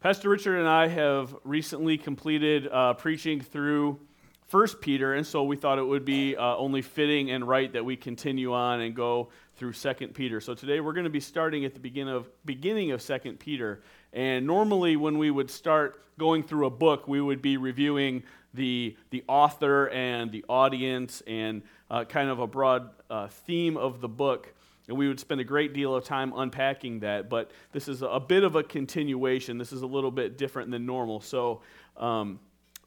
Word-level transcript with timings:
Pastor 0.00 0.28
Richard 0.28 0.60
and 0.60 0.68
I 0.68 0.86
have 0.86 1.34
recently 1.42 1.98
completed 1.98 2.68
uh, 2.68 2.94
preaching 2.94 3.40
through 3.40 3.98
First 4.46 4.80
Peter, 4.80 5.14
and 5.14 5.26
so 5.26 5.42
we 5.42 5.56
thought 5.56 5.80
it 5.80 5.82
would 5.82 6.04
be 6.04 6.36
uh, 6.36 6.54
only 6.54 6.82
fitting 6.82 7.32
and 7.32 7.42
right 7.46 7.72
that 7.72 7.84
we 7.84 7.96
continue 7.96 8.54
on 8.54 8.80
and 8.80 8.94
go 8.94 9.30
through 9.56 9.72
Second 9.72 10.14
Peter. 10.14 10.40
So 10.40 10.54
today 10.54 10.78
we're 10.78 10.92
going 10.92 11.02
to 11.02 11.10
be 11.10 11.18
starting 11.18 11.64
at 11.64 11.74
the 11.74 11.80
begin 11.80 12.06
of, 12.06 12.30
beginning 12.44 12.92
of 12.92 13.02
Second 13.02 13.40
Peter. 13.40 13.82
And 14.12 14.46
normally, 14.46 14.94
when 14.94 15.18
we 15.18 15.32
would 15.32 15.50
start 15.50 16.00
going 16.16 16.44
through 16.44 16.66
a 16.66 16.70
book, 16.70 17.08
we 17.08 17.20
would 17.20 17.42
be 17.42 17.56
reviewing 17.56 18.22
the, 18.54 18.96
the 19.10 19.24
author 19.26 19.88
and 19.88 20.30
the 20.30 20.44
audience 20.48 21.24
and 21.26 21.60
uh, 21.90 22.04
kind 22.04 22.28
of 22.28 22.38
a 22.38 22.46
broad 22.46 22.90
uh, 23.10 23.26
theme 23.26 23.76
of 23.76 24.00
the 24.00 24.08
book. 24.08 24.54
And 24.88 24.96
we 24.96 25.06
would 25.06 25.20
spend 25.20 25.40
a 25.40 25.44
great 25.44 25.74
deal 25.74 25.94
of 25.94 26.04
time 26.04 26.32
unpacking 26.34 27.00
that. 27.00 27.28
But 27.28 27.50
this 27.72 27.88
is 27.88 28.02
a 28.02 28.18
bit 28.18 28.42
of 28.42 28.56
a 28.56 28.62
continuation. 28.62 29.58
This 29.58 29.72
is 29.72 29.82
a 29.82 29.86
little 29.86 30.10
bit 30.10 30.38
different 30.38 30.70
than 30.70 30.86
normal. 30.86 31.20
So, 31.20 31.60
um, 31.96 32.40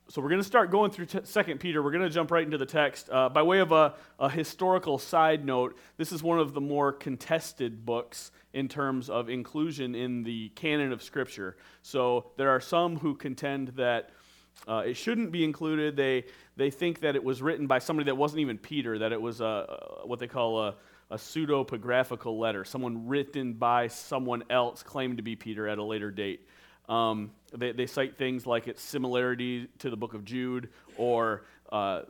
so 0.10 0.20
we're 0.20 0.30
going 0.30 0.42
to 0.42 0.48
start 0.48 0.72
going 0.72 0.92
through 0.92 1.08
Second 1.24 1.60
Peter. 1.62 1.82
We're 1.82 1.92
going 1.92 2.04
to 2.04 2.10
jump 2.10 2.32
right 2.32 2.44
into 2.44 2.58
the 2.58 2.66
text. 2.66 3.10
Uh, 3.10 3.30
by 3.30 3.44
way 3.44 3.60
of 3.60 3.72
a, 3.72 3.94
a, 4.20 4.30
historical 4.30 4.98
side 4.98 5.46
note, 5.46 5.78
this 5.96 6.12
is 6.12 6.22
one 6.22 6.38
of 6.38 6.54
the 6.54 6.60
more 6.60 6.92
contested 6.92 7.86
books 7.86 8.32
in 8.52 8.68
terms 8.68 9.10
of 9.10 9.30
inclusion 9.30 9.96
in 9.96 10.24
the 10.24 10.50
canon 10.50 10.92
of 10.92 11.02
Scripture. 11.02 11.56
So 11.82 12.32
there 12.36 12.50
are 12.50 12.60
some 12.60 12.98
who 12.98 13.16
contend 13.16 13.70
that 13.70 14.10
uh, 14.68 14.84
it 14.86 14.96
shouldn't 14.96 15.32
be 15.32 15.46
included. 15.46 15.96
They, 15.96 16.26
they 16.58 16.72
think 16.72 17.00
that 17.02 17.16
it 17.16 17.24
was 17.24 17.42
written 17.42 17.68
by 17.68 17.80
somebody 17.80 18.08
that 18.08 18.16
wasn't 18.16 18.42
even 18.42 18.58
Peter, 18.58 19.00
that 19.00 19.14
it 19.14 19.22
was 19.22 19.40
a, 19.40 20.02
what 20.04 20.20
they 20.20 20.28
call 20.28 20.62
a 20.62 20.76
a 21.12 21.18
pseudepigraphical 21.18 22.40
letter, 22.40 22.64
someone 22.64 23.08
written 23.08 23.54
by 23.54 23.88
someone 23.88 24.44
else 24.50 24.82
claimed 24.82 25.18
to 25.18 25.24
be 25.24 25.36
Peter 25.36 25.68
at 25.68 25.78
a 25.78 25.84
later 25.84 26.10
date. 26.10 26.48
Um, 26.88 27.32
they, 27.54 27.74
they, 27.74 27.86
cite 27.86 28.18
things 28.18 28.48
like 28.48 28.68
its 28.68 28.82
similarity 28.82 29.68
to 29.80 29.90
the 29.90 29.98
book 29.98 30.14
of 30.14 30.26
Jude, 30.26 30.70
or 30.98 31.44
uh, 31.72 32.04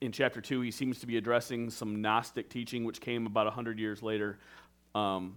in 0.00 0.10
chapter 0.10 0.40
2, 0.40 0.62
he 0.62 0.70
seems 0.70 0.98
to 1.00 1.06
be 1.06 1.16
addressing 1.16 1.70
some 1.70 2.00
Gnostic 2.00 2.48
teaching 2.48 2.84
which 2.84 3.00
came 3.00 3.26
about 3.26 3.44
100 3.44 3.78
years 3.78 4.02
later. 4.02 4.38
Um, 4.94 5.36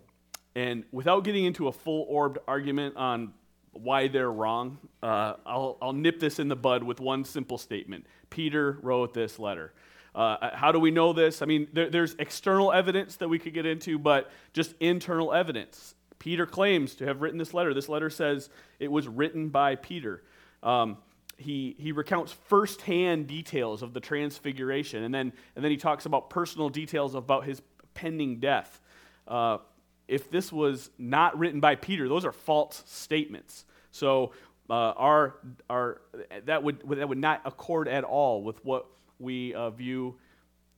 and 0.56 0.86
without 0.92 1.23
getting 1.23 1.45
into 1.45 1.67
a 1.67 1.72
full 1.72 2.06
orbed 2.09 2.40
argument 2.47 2.95
on 2.95 3.34
why 3.73 4.08
they're 4.08 4.31
wrong, 4.31 4.78
uh, 5.03 5.34
I'll, 5.45 5.78
I'll 5.81 5.94
nip 5.94 6.20
this 6.20 6.40
in 6.40 6.47
the 6.47 6.56
bud 6.56 6.84
with 6.84 7.00
one 7.00 7.25
simple 7.25 7.58
statement 7.58 8.06
Peter 8.30 8.80
wrote 8.81 9.14
this 9.14 9.40
letter. 9.40 9.73
Uh, 10.16 10.50
how 10.54 10.72
do 10.72 10.80
we 10.80 10.92
know 10.92 11.14
this? 11.14 11.42
I 11.42 11.46
mean, 11.46 11.68
there, 11.74 11.90
there's 11.90 12.16
external 12.20 12.72
evidence 12.72 13.18
that 13.18 13.28
we 13.28 13.40
could 13.40 13.54
get 13.54 13.66
into, 13.66 14.00
but 14.00 14.32
just 14.54 14.74
internal 14.80 15.34
evidence. 15.34 15.96
Peter 16.18 16.46
claims 16.46 16.96
to 16.96 17.06
have 17.06 17.22
written 17.22 17.38
this 17.38 17.54
letter. 17.54 17.74
This 17.74 17.90
letter 17.90 18.10
says 18.10 18.50
it 18.80 18.92
was 18.92 19.08
written 19.08 19.50
by 19.50 19.76
Peter. 19.76 20.24
Um, 20.64 20.98
he, 21.38 21.76
he 21.80 21.94
recounts 21.94 22.34
firsthand 22.48 23.28
details 23.28 23.82
of 23.82 23.94
the 23.94 24.02
transfiguration, 24.02 25.04
and 25.04 25.14
then, 25.14 25.32
and 25.56 25.64
then 25.64 25.72
he 25.72 25.78
talks 25.78 26.06
about 26.06 26.30
personal 26.30 26.68
details 26.68 27.16
about 27.16 27.46
his 27.46 27.62
pending 27.94 28.40
death. 28.40 28.82
Uh, 29.28 29.60
if 30.08 30.30
this 30.30 30.52
was 30.52 30.90
not 30.98 31.38
written 31.38 31.60
by 31.62 31.76
Peter, 31.76 32.10
those 32.10 32.26
are 32.26 32.34
false 32.34 32.84
statements. 32.88 33.64
So 33.92 34.34
uh, 34.70 34.74
our, 34.74 35.36
our, 35.70 36.02
that, 36.46 36.64
would, 36.64 36.82
that 36.90 37.08
would 37.08 37.18
not 37.18 37.42
accord 37.46 37.88
at 37.88 38.04
all 38.04 38.44
with 38.44 38.64
what 38.66 38.88
we 39.20 39.53
uh, 39.53 39.70
view 39.70 40.16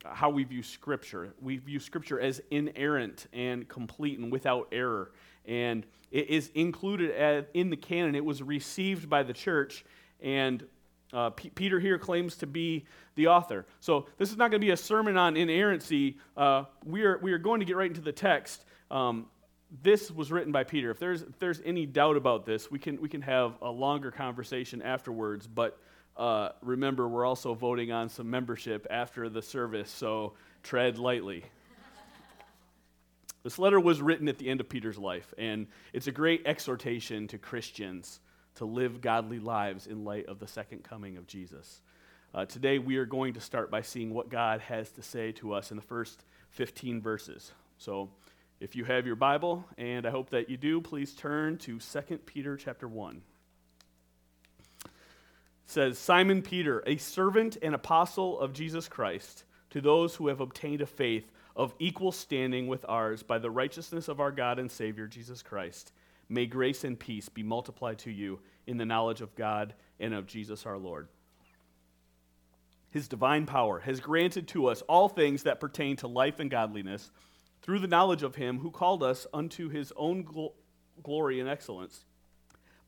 how 0.06 0.30
we 0.30 0.44
view 0.44 0.64
Scripture. 0.64 1.34
We 1.40 1.58
view 1.58 1.80
Scripture 1.80 2.20
as 2.20 2.42
inerrant 2.50 3.28
and 3.34 3.68
complete 3.68 4.20
and 4.20 4.32
without 4.32 4.68
error. 4.72 5.12
And 5.46 5.86
it 6.12 6.30
is 6.30 6.52
included 6.56 7.48
in 7.54 7.70
the 7.70 7.78
canon. 7.78 8.16
It 8.16 8.26
was 8.26 8.42
received 8.42 9.10
by 9.10 9.24
the 9.24 9.34
church, 9.34 9.86
and 10.20 10.64
uh, 11.14 11.30
P- 11.32 11.50
Peter 11.50 11.80
here 11.80 11.98
claims 11.98 12.36
to 12.38 12.48
be 12.48 12.86
the 13.16 13.28
author. 13.28 13.66
So 13.80 14.08
this 14.18 14.32
is 14.32 14.38
not 14.38 14.52
going 14.52 14.62
to 14.62 14.66
be 14.66 14.72
a 14.72 14.78
sermon 14.78 15.18
on 15.18 15.38
inerrancy. 15.38 16.18
Uh, 16.36 16.66
we, 16.86 17.04
are, 17.04 17.18
we 17.22 17.34
are 17.34 17.38
going 17.38 17.60
to 17.60 17.66
get 17.66 17.76
right 17.76 17.90
into 17.90 18.02
the 18.02 18.12
text. 18.12 18.66
Um, 18.90 19.28
this 19.84 20.12
was 20.12 20.32
written 20.32 20.52
by 20.52 20.64
Peter. 20.64 20.92
If 20.92 21.00
there's, 21.00 21.22
if 21.22 21.40
there's 21.40 21.62
any 21.64 21.86
doubt 21.86 22.18
about 22.18 22.46
this, 22.46 22.70
we 22.70 22.80
can, 22.80 23.00
we 23.02 23.10
can 23.10 23.22
have 23.22 23.54
a 23.62 23.70
longer 23.70 24.12
conversation 24.12 24.82
afterwards. 24.82 25.48
But 25.48 25.78
uh, 26.18 26.50
remember, 26.62 27.08
we're 27.08 27.26
also 27.26 27.54
voting 27.54 27.92
on 27.92 28.10
some 28.10 28.30
membership 28.30 28.86
after 28.90 29.30
the 29.30 29.42
service, 29.42 29.90
so 29.90 30.34
tread 30.64 30.98
lightly. 30.98 31.44
this 33.44 33.58
letter 33.58 33.80
was 33.80 34.02
written 34.02 34.28
at 34.28 34.38
the 34.38 34.50
end 34.50 34.60
of 34.60 34.70
Peter's 34.70 34.98
life, 34.98 35.34
and 35.38 35.68
it's 35.94 36.08
a 36.08 36.12
great 36.12 36.44
exhortation 36.46 37.28
to 37.28 37.38
Christians 37.38 38.20
to 38.56 38.66
live 38.66 39.02
godly 39.02 39.40
lives 39.40 39.88
in 39.88 40.04
light 40.04 40.26
of 40.28 40.40
the 40.40 40.48
second 40.48 40.84
coming 40.84 41.18
of 41.18 41.28
Jesus. 41.28 41.82
Uh, 42.34 42.46
today, 42.46 42.80
we 42.80 42.98
are 42.98 43.06
going 43.06 43.34
to 43.34 43.42
start 43.42 43.72
by 43.72 43.82
seeing 43.82 44.14
what 44.14 44.30
God 44.30 44.62
has 44.62 44.90
to 44.92 45.02
say 45.02 45.32
to 45.34 45.54
us 45.54 45.72
in 45.72 45.78
the 45.78 45.84
first 45.84 46.24
15 46.52 47.02
verses. 47.02 47.52
So, 47.78 48.10
if 48.60 48.76
you 48.76 48.86
have 48.86 49.08
your 49.08 49.16
Bible, 49.16 49.66
and 49.78 50.06
I 50.06 50.12
hope 50.12 50.30
that 50.30 50.50
you 50.50 50.56
do, 50.56 50.82
please 50.82 51.16
turn 51.16 51.58
to 51.60 51.80
2 51.80 52.18
Peter 52.26 52.56
chapter 52.56 52.88
1 52.88 53.22
says 55.72 55.98
Simon 55.98 56.42
Peter, 56.42 56.84
a 56.86 56.98
servant 56.98 57.58
and 57.62 57.74
apostle 57.74 58.38
of 58.40 58.52
Jesus 58.52 58.90
Christ, 58.90 59.46
to 59.70 59.80
those 59.80 60.16
who 60.16 60.28
have 60.28 60.42
obtained 60.42 60.82
a 60.82 60.86
faith 60.86 61.32
of 61.56 61.74
equal 61.80 62.12
standing 62.12 62.68
with 62.68 62.86
ours 62.90 63.24
by 63.24 63.40
the 63.40 63.50
righteousness 63.50 64.10
of 64.10 64.20
our 64.20 64.32
God 64.32 64.60
and 64.60 64.70
Savior 64.70 65.08
Jesus 65.08 65.42
Christ. 65.42 65.94
May 66.28 66.46
grace 66.46 66.84
and 66.84 67.00
peace 67.00 67.30
be 67.30 67.42
multiplied 67.42 68.00
to 68.00 68.12
you 68.12 68.40
in 68.68 68.78
the 68.78 68.86
knowledge 68.86 69.22
of 69.22 69.36
God 69.36 69.74
and 69.98 70.14
of 70.14 70.28
Jesus 70.28 70.66
our 70.66 70.78
Lord. 70.78 71.08
His 72.90 73.08
divine 73.08 73.46
power 73.46 73.80
has 73.80 74.02
granted 74.02 74.50
to 74.50 74.68
us 74.68 74.82
all 74.84 75.08
things 75.08 75.44
that 75.44 75.62
pertain 75.62 75.96
to 75.98 76.08
life 76.10 76.42
and 76.42 76.52
godliness 76.52 77.12
through 77.62 77.80
the 77.80 77.88
knowledge 77.88 78.24
of 78.24 78.36
him 78.36 78.60
who 78.60 78.72
called 78.72 79.04
us 79.04 79.26
unto 79.34 79.70
his 79.70 79.94
own 79.96 80.26
gl- 80.26 80.52
glory 81.02 81.40
and 81.40 81.48
excellence 81.48 82.04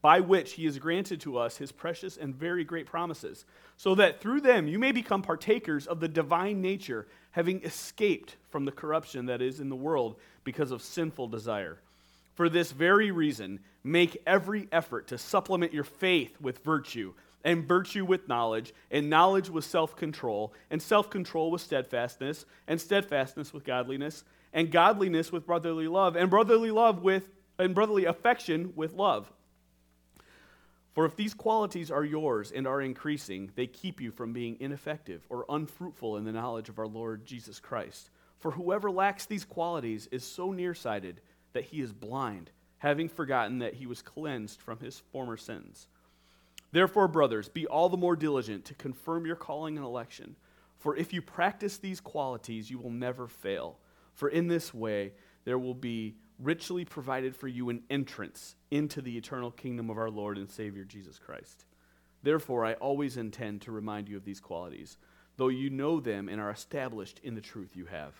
by 0.04 0.20
which 0.20 0.54
he 0.54 0.66
has 0.66 0.78
granted 0.78 1.22
to 1.22 1.38
us 1.38 1.56
his 1.58 1.72
precious 1.72 2.18
and 2.18 2.36
very 2.36 2.66
great 2.66 2.86
promises, 2.86 3.46
so 3.78 3.96
that 3.96 4.20
through 4.20 4.42
them 4.42 4.68
you 4.68 4.78
may 4.78 4.92
become 4.92 5.22
partakers 5.22 5.88
of 5.88 6.02
the 6.02 6.10
divine 6.10 6.62
nature, 6.62 7.08
having 7.32 7.64
escaped 7.64 8.36
from 8.50 8.66
the 8.66 8.72
corruption 8.72 9.28
that 9.28 9.42
is 9.42 9.62
in 9.62 9.70
the 9.70 9.76
world 9.78 10.18
because 10.44 10.72
of 10.72 10.82
sinful 10.82 11.30
desire. 11.30 11.78
For 12.36 12.50
this 12.50 12.74
very 12.74 13.12
reason, 13.12 13.62
make 13.82 14.22
every 14.28 14.68
effort 14.74 15.08
to 15.08 15.18
supplement 15.18 15.74
your 15.74 15.86
faith 15.86 16.36
with 16.42 16.60
virtue, 16.66 17.14
and 17.46 17.66
virtue 17.66 18.04
with 18.04 18.28
knowledge, 18.28 18.74
and 18.92 19.10
knowledge 19.10 19.50
with 19.50 19.64
self 19.64 19.96
control, 19.96 20.54
and 20.70 20.82
self 20.82 21.10
control 21.10 21.50
with 21.50 21.62
steadfastness, 21.62 22.46
and 22.68 22.82
steadfastness 22.82 23.54
with 23.54 23.64
godliness, 23.64 24.26
and 24.52 24.70
godliness 24.70 25.32
with 25.32 25.46
brotherly 25.46 25.88
love, 25.88 26.18
and 26.18 26.30
brotherly 26.30 26.72
love 26.72 27.04
with 27.04 27.30
and 27.58 27.74
brotherly 27.74 28.04
affection 28.04 28.74
with 28.76 28.94
love. 28.94 29.32
For 30.94 31.06
if 31.06 31.16
these 31.16 31.34
qualities 31.34 31.90
are 31.90 32.06
yours 32.06 32.52
and 32.52 32.68
are 32.68 32.82
increasing, 32.82 33.52
they 33.56 33.66
keep 33.66 34.00
you 34.00 34.12
from 34.12 34.32
being 34.32 34.58
ineffective 34.60 35.26
or 35.28 35.46
unfruitful 35.50 36.18
in 36.18 36.24
the 36.24 36.32
knowledge 36.32 36.70
of 36.70 36.78
our 36.78 36.88
Lord 36.88 37.26
Jesus 37.26 37.60
Christ. 37.60 38.12
For 38.40 38.52
whoever 38.52 38.92
lacks 38.92 39.26
these 39.26 39.46
qualities 39.46 40.08
is 40.12 40.24
so 40.24 40.52
nearsighted 40.52 41.22
that 41.54 41.66
he 41.66 41.82
is 41.82 41.92
blind, 41.92 42.52
having 42.78 43.10
forgotten 43.10 43.60
that 43.60 43.74
he 43.74 43.88
was 43.88 44.04
cleansed 44.04 44.62
from 44.62 44.80
his 44.80 45.00
former 45.12 45.38
sins. 45.38 45.88
Therefore, 46.72 47.08
brothers, 47.08 47.50
be 47.50 47.66
all 47.66 47.90
the 47.90 47.98
more 47.98 48.16
diligent 48.16 48.66
to 48.66 48.76
confirm 48.76 49.26
your 49.26 49.36
calling 49.36 49.78
and 49.78 49.86
election. 49.86 50.36
For 50.78 50.96
if 50.96 51.14
you 51.14 51.22
practice 51.22 51.78
these 51.78 52.02
qualities, 52.02 52.70
you 52.70 52.78
will 52.78 52.92
never 52.92 53.28
fail. 53.28 53.78
For 54.14 54.30
in 54.30 54.48
this 54.48 54.74
way, 54.74 55.14
there 55.46 55.58
will 55.58 55.74
be 55.74 56.16
richly 56.40 56.86
provided 56.86 57.36
for 57.36 57.48
you 57.48 57.70
an 57.70 57.84
entrance 57.90 58.56
into 58.72 59.02
the 59.02 59.18
eternal 59.18 59.52
kingdom 59.52 59.90
of 59.90 59.98
our 59.98 60.10
Lord 60.10 60.38
and 60.38 60.50
Savior 60.50 60.84
Jesus 60.84 61.20
Christ. 61.20 61.66
Therefore, 62.24 62.66
I 62.66 62.74
always 62.74 63.18
intend 63.18 63.62
to 63.62 63.72
remind 63.72 64.08
you 64.10 64.18
of 64.18 64.26
these 64.26 64.40
qualities, 64.40 64.98
though 65.38 65.50
you 65.50 65.70
know 65.70 66.00
them 66.00 66.30
and 66.30 66.40
are 66.40 66.50
established 66.52 67.20
in 67.24 67.36
the 67.36 67.42
truth 67.42 67.76
you 67.76 67.86
have. 67.86 68.14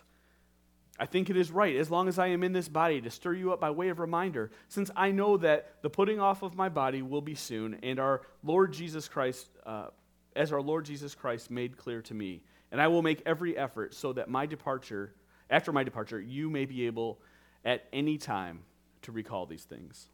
I 1.00 1.08
think 1.08 1.30
it 1.30 1.38
is 1.38 1.52
right, 1.52 1.76
as 1.76 1.90
long 1.90 2.08
as 2.08 2.20
I 2.20 2.28
am 2.28 2.44
in 2.44 2.54
this 2.54 2.70
body, 2.70 3.02
to 3.02 3.10
stir 3.10 3.34
you 3.34 3.52
up 3.52 3.60
by 3.60 3.72
way 3.72 3.90
of 3.90 4.00
reminder, 4.00 4.52
since 4.68 4.92
I 4.96 5.12
know 5.12 5.38
that 5.38 5.82
the 5.82 5.90
putting 5.90 6.20
off 6.20 6.44
of 6.44 6.56
my 6.56 6.70
body 6.70 7.02
will 7.02 7.22
be 7.22 7.34
soon, 7.34 7.80
and 7.82 8.00
our 8.00 8.22
Lord 8.44 8.74
Jesus 8.74 9.08
Christ, 9.08 9.50
uh, 9.66 9.88
as 10.36 10.54
our 10.54 10.62
Lord 10.62 10.86
Jesus 10.86 11.16
Christ 11.16 11.50
made 11.50 11.78
clear 11.78 12.02
to 12.04 12.14
me. 12.14 12.44
And 12.72 12.82
I 12.82 12.88
will 12.88 13.02
make 13.02 13.22
every 13.26 13.58
effort 13.58 13.94
so 13.94 14.14
that 14.14 14.30
my 14.30 14.46
departure, 14.46 15.14
after 15.50 15.72
my 15.72 15.84
departure, 15.84 16.20
you 16.20 16.50
may 16.50 16.66
be 16.66 16.86
able 16.86 17.22
at 17.66 17.86
any 17.94 18.18
time 18.18 18.62
to 19.04 19.12
recall 19.12 19.46
these 19.46 19.64
things. 19.64 20.08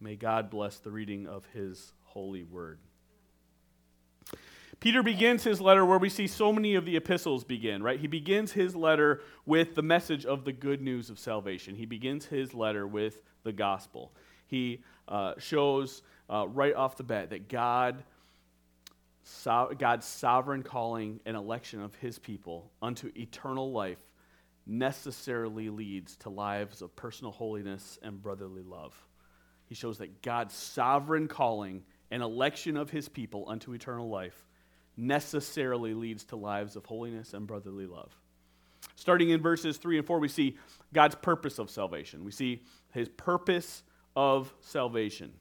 May 0.00 0.16
God 0.16 0.50
bless 0.50 0.78
the 0.78 0.90
reading 0.90 1.26
of 1.26 1.46
his 1.54 1.92
holy 2.04 2.42
word. 2.42 2.78
Peter 4.78 5.02
begins 5.02 5.42
his 5.42 5.60
letter 5.60 5.86
where 5.86 5.98
we 5.98 6.10
see 6.10 6.26
so 6.26 6.52
many 6.52 6.74
of 6.74 6.84
the 6.84 6.96
epistles 6.96 7.44
begin, 7.44 7.82
right? 7.82 7.98
He 7.98 8.06
begins 8.06 8.52
his 8.52 8.76
letter 8.76 9.22
with 9.46 9.74
the 9.74 9.82
message 9.82 10.26
of 10.26 10.44
the 10.44 10.52
good 10.52 10.82
news 10.82 11.08
of 11.08 11.18
salvation. 11.18 11.74
He 11.74 11.86
begins 11.86 12.26
his 12.26 12.52
letter 12.52 12.86
with 12.86 13.22
the 13.42 13.52
gospel. 13.52 14.12
He 14.46 14.82
uh, 15.08 15.34
shows 15.38 16.02
uh, 16.28 16.46
right 16.48 16.74
off 16.74 16.96
the 16.96 17.04
bat 17.04 17.30
that 17.30 17.48
God, 17.48 18.04
so, 19.22 19.72
God's 19.78 20.04
sovereign 20.04 20.62
calling 20.62 21.20
and 21.24 21.36
election 21.36 21.80
of 21.82 21.94
his 21.96 22.18
people 22.18 22.70
unto 22.82 23.10
eternal 23.16 23.72
life 23.72 24.05
necessarily 24.66 25.70
leads 25.70 26.16
to 26.16 26.28
lives 26.28 26.82
of 26.82 26.94
personal 26.96 27.32
holiness 27.32 27.98
and 28.02 28.20
brotherly 28.20 28.62
love. 28.62 28.94
He 29.66 29.74
shows 29.74 29.98
that 29.98 30.22
God's 30.22 30.54
sovereign 30.54 31.28
calling 31.28 31.84
and 32.10 32.22
election 32.22 32.76
of 32.76 32.90
his 32.90 33.08
people 33.08 33.44
unto 33.48 33.72
eternal 33.72 34.08
life 34.08 34.46
necessarily 34.96 35.94
leads 35.94 36.24
to 36.24 36.36
lives 36.36 36.76
of 36.76 36.86
holiness 36.86 37.34
and 37.34 37.46
brotherly 37.46 37.86
love. 37.86 38.16
Starting 38.94 39.30
in 39.30 39.40
verses 39.40 39.76
3 39.76 39.98
and 39.98 40.06
4, 40.06 40.18
we 40.18 40.28
see 40.28 40.56
God's 40.92 41.14
purpose 41.14 41.58
of 41.58 41.70
salvation. 41.70 42.24
We 42.24 42.32
see 42.32 42.62
his 42.92 43.08
purpose 43.08 43.82
of 44.14 44.52
salvation. 44.60 45.32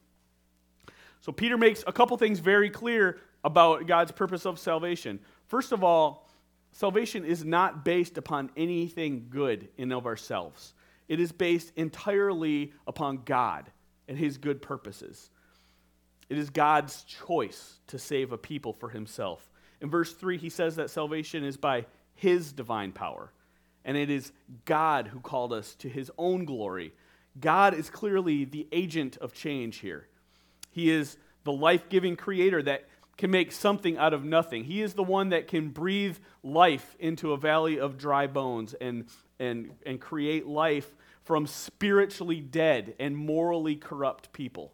So 1.22 1.32
Peter 1.32 1.58
makes 1.58 1.84
a 1.88 1.94
couple 1.94 2.18
things 2.18 2.40
very 2.40 2.70
clear 2.70 3.20
about 3.44 3.88
God's 3.88 4.12
purpose 4.12 4.46
of 4.46 4.60
salvation. 4.60 5.20
First 5.48 5.72
of 5.72 5.84
all, 5.84 6.25
salvation 6.76 7.26
is 7.26 7.44
not 7.44 7.84
based 7.84 8.18
upon 8.18 8.52
anything 8.56 9.28
good 9.30 9.70
in 9.78 9.92
of 9.92 10.06
ourselves. 10.06 10.74
It 11.08 11.20
is 11.20 11.32
based 11.32 11.72
entirely 11.76 12.74
upon 12.86 13.24
God 13.26 13.72
and 14.08 14.18
his 14.18 14.38
good 14.38 14.62
purposes. 14.62 15.30
It 16.30 16.38
is 16.38 16.50
God's 16.50 17.04
choice 17.04 17.80
to 17.88 17.98
save 17.98 18.32
a 18.32 18.38
people 18.38 18.74
for 18.74 18.90
himself. 18.90 19.50
In 19.82 19.90
verse 19.90 20.14
3, 20.14 20.38
he 20.38 20.50
says 20.50 20.76
that 20.76 20.90
salvation 20.90 21.44
is 21.44 21.58
by 21.58 21.86
his 22.14 22.52
divine 22.52 22.92
power, 22.92 23.32
and 23.86 23.96
it 23.96 24.10
is 24.10 24.32
God 24.66 25.08
who 25.08 25.20
called 25.20 25.54
us 25.54 25.76
to 25.76 25.90
his 25.90 26.12
own 26.18 26.46
glory. 26.46 26.94
God 27.40 27.74
is 27.74 27.90
clearly 27.90 28.46
the 28.46 28.68
agent 28.72 29.18
of 29.18 29.34
change 29.34 29.78
here. 29.78 30.08
He 30.72 30.90
is 30.90 31.18
the 31.46 31.54
life 31.54 31.88
giving 31.90 32.16
creator 32.16 32.62
that 32.64 32.88
can 33.18 33.32
make 33.32 33.52
something 33.52 33.98
out 33.98 34.14
of 34.14 34.24
nothing. 34.24 34.66
He 34.66 34.82
is 34.82 34.94
the 34.94 35.04
one 35.04 35.30
that 35.30 35.48
can 35.48 35.70
breathe 35.70 36.18
life 36.44 36.96
into 37.00 37.32
a 37.32 37.38
valley 37.38 37.80
of 37.80 37.98
dry 37.98 38.28
bones 38.28 38.74
and, 38.74 39.06
and, 39.40 39.72
and 39.86 40.00
create 40.00 40.46
life 40.46 40.92
from 41.24 41.48
spiritually 41.48 42.40
dead 42.40 42.94
and 43.00 43.16
morally 43.16 43.76
corrupt 43.76 44.32
people. 44.34 44.74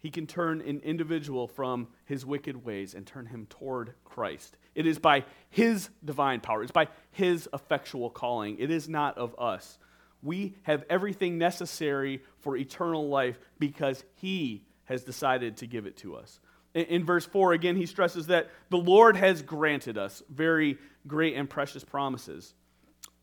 He 0.00 0.10
can 0.10 0.26
turn 0.26 0.60
an 0.60 0.80
individual 0.80 1.48
from 1.48 1.88
his 2.04 2.26
wicked 2.26 2.64
ways 2.64 2.92
and 2.92 3.06
turn 3.06 3.26
him 3.26 3.46
toward 3.48 3.94
Christ. 4.04 4.56
It 4.74 4.86
is 4.86 4.98
by 4.98 5.24
his 5.48 5.88
divine 6.04 6.40
power, 6.40 6.62
it's 6.62 6.72
by 6.72 6.88
his 7.10 7.48
effectual 7.54 8.10
calling. 8.10 8.58
It 8.58 8.70
is 8.70 8.88
not 8.88 9.16
of 9.16 9.34
us. 9.38 9.78
We 10.22 10.56
have 10.62 10.84
everything 10.90 11.38
necessary 11.38 12.22
for 12.40 12.56
eternal 12.56 13.08
life 13.08 13.38
because 13.58 14.04
he 14.16 14.64
has 14.84 15.04
decided 15.04 15.58
to 15.58 15.66
give 15.66 15.86
it 15.86 15.96
to 15.98 16.16
us. 16.16 16.40
In, 16.74 17.04
verse 17.04 17.24
4, 17.24 17.52
again, 17.52 17.76
he 17.76 17.86
stresses 17.86 18.26
that 18.26 18.50
the 18.68 18.76
Lord 18.76 19.16
has 19.16 19.42
granted 19.42 19.96
us 19.96 20.22
very 20.28 20.76
great 21.06 21.36
and 21.36 21.48
precious 21.48 21.84
promises. 21.84 22.54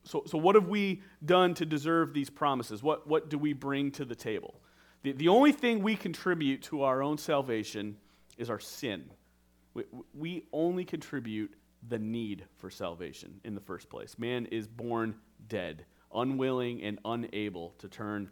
So, 0.03 0.23
so 0.25 0.37
what 0.37 0.55
have 0.55 0.69
we 0.69 1.01
done 1.23 1.53
to 1.55 1.65
deserve 1.65 2.13
these 2.13 2.29
promises? 2.29 2.81
What, 2.81 3.07
what 3.07 3.29
do 3.29 3.37
we 3.37 3.51
bring 3.51 3.91
to 3.91 4.05
the 4.05 4.15
table? 4.15 4.61
The, 5.03 5.11
the 5.11 5.27
only 5.27 5.51
thing 5.51 5.83
we 5.83 5.95
contribute 5.97 6.61
to 6.63 6.83
our 6.83 7.03
own 7.03 7.17
salvation 7.17 7.97
is 8.37 8.49
our 8.49 8.59
sin. 8.59 9.11
We, 9.73 9.83
we 10.13 10.45
only 10.53 10.85
contribute 10.85 11.53
the 11.87 11.99
need 11.99 12.45
for 12.57 12.69
salvation 12.69 13.41
in 13.43 13.53
the 13.53 13.61
first 13.61 13.89
place. 13.89 14.17
Man 14.17 14.45
is 14.45 14.67
born 14.67 15.15
dead, 15.47 15.85
unwilling 16.13 16.81
and 16.83 16.99
unable 17.03 17.71
to 17.79 17.87
turn 17.87 18.29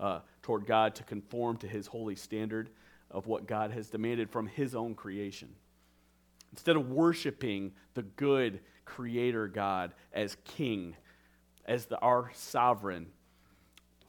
uh, 0.00 0.20
toward 0.42 0.66
God 0.66 0.94
to 0.96 1.04
conform 1.04 1.56
to 1.58 1.68
his 1.68 1.86
holy 1.86 2.16
standard 2.16 2.70
of 3.12 3.26
what 3.26 3.46
God 3.46 3.70
has 3.70 3.88
demanded 3.88 4.30
from 4.30 4.46
his 4.46 4.74
own 4.74 4.94
creation. 4.94 5.50
Instead 6.52 6.76
of 6.76 6.90
worshiping 6.90 7.72
the 7.94 8.02
good 8.02 8.60
creator 8.84 9.46
God 9.48 9.92
as 10.12 10.36
king, 10.44 10.96
as 11.64 11.86
the, 11.86 11.98
our 12.00 12.30
sovereign, 12.34 13.06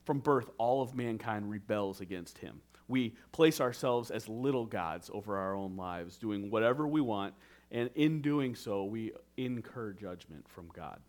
from 0.06 0.20
birth, 0.20 0.50
all 0.58 0.82
of 0.82 0.96
mankind 0.96 1.50
rebels 1.50 2.02
against 2.02 2.38
him. 2.38 2.62
We 2.88 3.14
place 3.32 3.62
ourselves 3.62 4.12
as 4.12 4.28
little 4.28 4.66
gods 4.66 5.10
over 5.14 5.38
our 5.38 5.56
own 5.56 5.78
lives, 5.78 6.18
doing 6.18 6.52
whatever 6.52 6.88
we 6.88 7.00
want, 7.00 7.34
and 7.72 7.90
in 7.96 8.22
doing 8.22 8.56
so, 8.56 8.84
we 8.84 9.14
incur 9.38 9.94
judgment 9.94 10.48
from 10.48 10.68
God. 10.74 11.00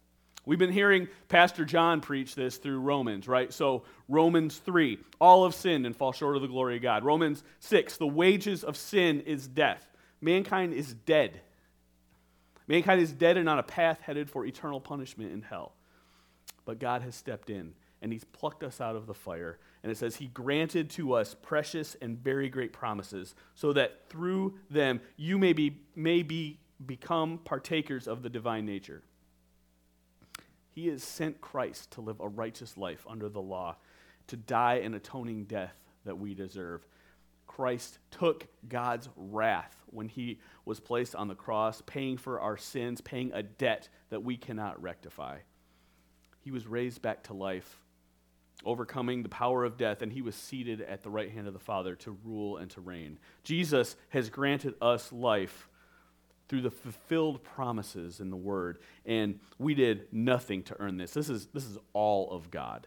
We've 0.47 0.59
been 0.59 0.73
hearing 0.73 1.09
Pastor 1.29 1.65
John 1.65 2.01
preach 2.01 2.35
this 2.35 2.59
through 2.59 2.81
Romans, 2.81 3.27
right? 3.27 3.53
So, 3.53 3.85
Romans 4.09 4.59
3, 4.59 4.99
all 5.21 5.45
have 5.45 5.55
sinned 5.55 5.87
and 5.87 5.97
fall 5.97 6.13
short 6.13 6.37
of 6.37 6.43
the 6.43 6.49
glory 6.49 6.77
of 6.77 6.83
God. 6.83 7.05
Romans 7.05 7.43
6, 7.61 7.97
the 7.97 8.07
wages 8.07 8.63
of 8.63 8.77
sin 8.77 9.21
is 9.23 9.47
death. 9.47 9.87
Mankind 10.21 10.75
is 10.75 10.93
dead. 10.93 11.41
Mankind 12.67 13.01
is 13.01 13.13
dead 13.13 13.37
and 13.37 13.49
on 13.49 13.59
a 13.59 13.63
path 13.63 14.01
headed 14.01 14.29
for 14.29 14.45
eternal 14.45 14.81
punishment 14.81 15.33
in 15.33 15.43
hell. 15.43 15.73
But 16.65 16.79
God 16.79 17.03
has 17.03 17.15
stepped 17.15 17.51
in 17.51 17.75
and 18.05 18.13
he's 18.13 18.25
plucked 18.25 18.63
us 18.63 18.83
out 18.83 18.97
of 18.97 19.07
the 19.07 19.15
fire. 19.15 19.59
And 19.83 19.91
it 19.91 19.97
says, 19.97 20.17
He 20.17 20.27
granted 20.27 20.91
to 20.91 21.15
us 21.15 21.35
precious 21.35 21.97
and 22.03 22.19
very 22.19 22.51
great 22.51 22.73
promises, 22.73 23.35
so 23.55 23.73
that 23.73 24.09
through 24.11 24.59
them 24.71 25.01
you 25.17 25.39
may 25.39 25.55
be, 25.55 25.81
may 25.97 26.23
be 26.23 26.59
become 26.85 27.39
partakers 27.45 28.07
of 28.07 28.23
the 28.23 28.29
divine 28.29 28.67
nature. 28.67 29.03
He 30.75 30.89
has 30.89 31.05
sent 31.05 31.41
Christ 31.41 31.93
to 31.93 32.01
live 32.01 32.21
a 32.21 32.29
righteous 32.29 32.77
life 32.77 33.07
under 33.09 33.29
the 33.29 33.41
law, 33.41 33.77
to 34.27 34.37
die 34.37 34.77
an 34.77 34.95
atoning 34.95 35.45
death 35.45 35.77
that 36.05 36.19
we 36.19 36.35
deserve. 36.35 36.85
Christ 37.47 37.99
took 38.11 38.49
God's 38.69 39.09
wrath 39.17 39.77
when 39.87 40.09
he 40.09 40.41
was 40.65 40.81
placed 40.81 41.15
on 41.15 41.29
the 41.29 41.37
cross, 41.37 41.83
paying 41.87 42.17
for 42.17 42.41
our 42.41 42.57
sins, 42.57 43.01
paying 43.01 43.31
a 43.33 43.43
debt 43.43 43.89
that 44.11 44.25
we 44.25 44.37
cannot 44.37 44.83
rectify. 44.83 45.39
He 46.41 46.51
was 46.51 46.67
raised 46.67 47.01
back 47.01 47.23
to 47.25 47.35
life 47.35 47.81
overcoming 48.65 49.23
the 49.23 49.29
power 49.29 49.65
of 49.65 49.77
death, 49.77 50.03
and 50.03 50.13
he 50.13 50.23
was 50.23 50.35
seated 50.35 50.81
at 50.81 51.03
the 51.03 51.11
right 51.11 51.31
hand 51.31 51.47
of 51.47 51.53
the 51.53 51.59
Father 51.59 51.95
to 51.97 52.17
rule 52.25 52.57
and 52.57 52.71
to 52.71 52.81
reign. 52.81 53.19
Jesus 53.43 53.97
has 54.09 54.31
granted 54.31 54.75
us 54.81 55.13
life 55.13 55.69
through 56.49 56.63
the 56.63 56.71
fulfilled 56.71 57.43
promises 57.43 58.21
in 58.21 58.31
the 58.31 58.37
Word, 58.37 58.79
and 59.07 59.39
we 59.59 59.75
did 59.75 60.07
nothing 60.13 60.63
to 60.65 60.77
earn 60.81 60.97
this. 60.97 61.13
This 61.13 61.29
is, 61.29 61.47
this 61.47 61.65
is 61.65 61.79
all 61.93 62.31
of 62.31 62.51
God. 62.51 62.87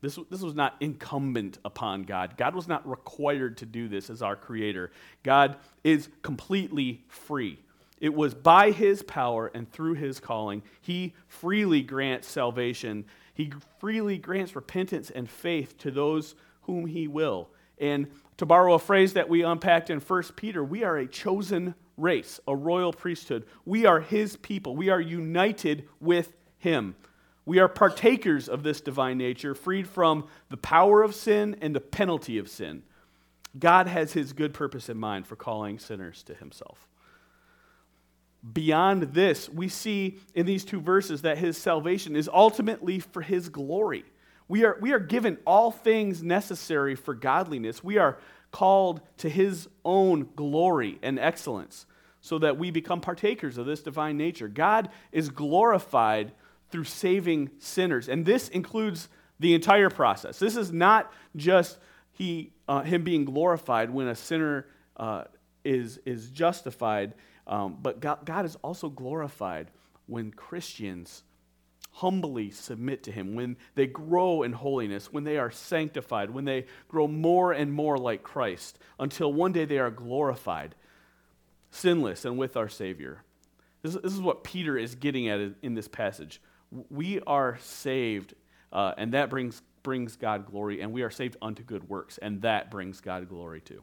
This, 0.00 0.18
this 0.30 0.40
was 0.40 0.54
not 0.54 0.74
incumbent 0.80 1.58
upon 1.64 2.02
God. 2.02 2.36
God 2.36 2.54
was 2.54 2.66
not 2.66 2.88
required 2.88 3.58
to 3.58 3.66
do 3.66 3.88
this 3.88 4.10
as 4.10 4.20
our 4.20 4.34
Creator. 4.34 4.90
God 5.22 5.56
is 5.84 6.08
completely 6.22 7.04
free. 7.08 7.58
It 8.00 8.12
was 8.12 8.34
by 8.34 8.72
His 8.72 9.02
power 9.02 9.50
and 9.54 9.70
through 9.70 9.94
His 9.94 10.18
calling. 10.18 10.62
He 10.80 11.14
freely 11.28 11.82
grants 11.82 12.26
salvation 12.26 13.04
he 13.34 13.52
freely 13.78 14.18
grants 14.18 14.54
repentance 14.54 15.10
and 15.10 15.28
faith 15.28 15.78
to 15.78 15.90
those 15.90 16.34
whom 16.62 16.86
he 16.86 17.08
will. 17.08 17.48
And 17.78 18.08
to 18.36 18.46
borrow 18.46 18.74
a 18.74 18.78
phrase 18.78 19.14
that 19.14 19.28
we 19.28 19.42
unpacked 19.42 19.90
in 19.90 20.00
1 20.00 20.22
Peter, 20.36 20.62
we 20.62 20.84
are 20.84 20.98
a 20.98 21.06
chosen 21.06 21.74
race, 22.02 22.40
a 22.46 22.54
royal 22.54 22.92
priesthood. 22.92 23.46
We 23.64 23.86
are 23.86 24.00
his 24.00 24.36
people. 24.36 24.76
We 24.76 24.88
are 24.88 25.00
united 25.00 25.88
with 26.00 26.32
him. 26.58 26.96
We 27.44 27.58
are 27.58 27.68
partakers 27.68 28.48
of 28.48 28.62
this 28.62 28.80
divine 28.80 29.18
nature, 29.18 29.54
freed 29.54 29.88
from 29.88 30.26
the 30.48 30.56
power 30.56 31.02
of 31.02 31.14
sin 31.14 31.56
and 31.60 31.74
the 31.74 31.80
penalty 31.80 32.38
of 32.38 32.48
sin. 32.48 32.82
God 33.58 33.86
has 33.86 34.12
his 34.12 34.32
good 34.32 34.54
purpose 34.54 34.88
in 34.88 34.98
mind 34.98 35.26
for 35.26 35.36
calling 35.36 35.78
sinners 35.78 36.22
to 36.24 36.34
himself 36.34 36.88
beyond 38.50 39.14
this, 39.14 39.48
we 39.48 39.68
see 39.68 40.18
in 40.34 40.46
these 40.46 40.64
two 40.64 40.80
verses 40.80 41.22
that 41.22 41.38
his 41.38 41.56
salvation 41.56 42.16
is 42.16 42.28
ultimately 42.32 42.98
for 42.98 43.22
his 43.22 43.48
glory. 43.48 44.04
We 44.48 44.64
are, 44.64 44.76
we 44.80 44.92
are 44.92 44.98
given 44.98 45.38
all 45.46 45.70
things 45.70 46.22
necessary 46.22 46.94
for 46.94 47.14
godliness. 47.14 47.84
We 47.84 47.98
are 47.98 48.18
called 48.50 49.00
to 49.18 49.28
his 49.28 49.68
own 49.84 50.28
glory 50.34 50.98
and 51.02 51.18
excellence 51.18 51.86
so 52.22 52.38
that 52.38 52.56
we 52.56 52.70
become 52.70 53.02
partakers 53.02 53.58
of 53.58 53.66
this 53.66 53.82
divine 53.82 54.16
nature. 54.16 54.48
God 54.48 54.88
is 55.12 55.28
glorified 55.28 56.32
through 56.70 56.84
saving 56.84 57.50
sinners, 57.58 58.08
and 58.08 58.24
this 58.24 58.48
includes 58.48 59.10
the 59.38 59.54
entire 59.54 59.90
process. 59.90 60.38
This 60.38 60.56
is 60.56 60.72
not 60.72 61.12
just 61.36 61.78
he, 62.12 62.52
uh, 62.66 62.82
him 62.82 63.04
being 63.04 63.26
glorified 63.26 63.90
when 63.90 64.08
a 64.08 64.14
sinner 64.14 64.66
uh, 64.96 65.24
is, 65.64 65.98
is 66.06 66.30
justified 66.30 67.12
um, 67.46 67.78
but 67.80 68.00
God, 68.00 68.24
God 68.24 68.44
is 68.44 68.56
also 68.56 68.88
glorified 68.88 69.70
when 70.06 70.30
Christians 70.30 71.24
humbly 71.90 72.50
submit 72.50 73.02
to 73.04 73.12
Him, 73.12 73.34
when 73.34 73.56
they 73.74 73.86
grow 73.86 74.42
in 74.42 74.52
holiness, 74.52 75.12
when 75.12 75.24
they 75.24 75.38
are 75.38 75.50
sanctified, 75.50 76.30
when 76.30 76.44
they 76.44 76.66
grow 76.88 77.06
more 77.06 77.52
and 77.52 77.72
more 77.72 77.98
like 77.98 78.22
Christ, 78.22 78.78
until 78.98 79.32
one 79.32 79.52
day 79.52 79.64
they 79.64 79.78
are 79.78 79.90
glorified, 79.90 80.74
sinless, 81.72 82.24
and 82.24 82.38
with 82.38 82.56
our 82.56 82.68
Savior. 82.68 83.24
This, 83.82 83.94
this 83.94 84.12
is 84.12 84.20
what 84.20 84.44
Peter 84.44 84.78
is 84.78 84.94
getting 84.94 85.28
at 85.28 85.40
in 85.62 85.74
this 85.74 85.88
passage. 85.88 86.40
We 86.90 87.20
are 87.26 87.58
saved, 87.60 88.34
uh, 88.72 88.94
and 88.96 89.12
that 89.14 89.28
brings, 89.28 89.60
brings 89.82 90.16
God 90.16 90.46
glory, 90.46 90.80
and 90.80 90.92
we 90.92 91.02
are 91.02 91.10
saved 91.10 91.36
unto 91.42 91.64
good 91.64 91.88
works, 91.88 92.18
and 92.18 92.42
that 92.42 92.70
brings 92.70 93.00
God 93.00 93.28
glory 93.28 93.60
too. 93.60 93.82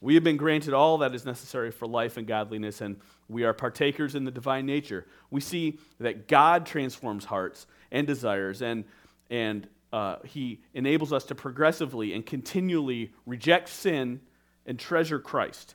We 0.00 0.14
have 0.14 0.24
been 0.24 0.36
granted 0.36 0.74
all 0.74 0.98
that 0.98 1.14
is 1.14 1.24
necessary 1.24 1.70
for 1.70 1.86
life 1.86 2.16
and 2.16 2.26
godliness, 2.26 2.80
and 2.80 3.00
we 3.28 3.44
are 3.44 3.54
partakers 3.54 4.14
in 4.14 4.24
the 4.24 4.30
divine 4.30 4.66
nature. 4.66 5.06
We 5.30 5.40
see 5.40 5.78
that 5.98 6.28
God 6.28 6.66
transforms 6.66 7.24
hearts 7.24 7.66
and 7.90 8.06
desires, 8.06 8.60
and, 8.60 8.84
and 9.30 9.66
uh, 9.92 10.16
He 10.24 10.60
enables 10.74 11.12
us 11.12 11.24
to 11.24 11.34
progressively 11.34 12.12
and 12.12 12.26
continually 12.26 13.12
reject 13.24 13.70
sin 13.70 14.20
and 14.66 14.78
treasure 14.78 15.18
Christ. 15.18 15.74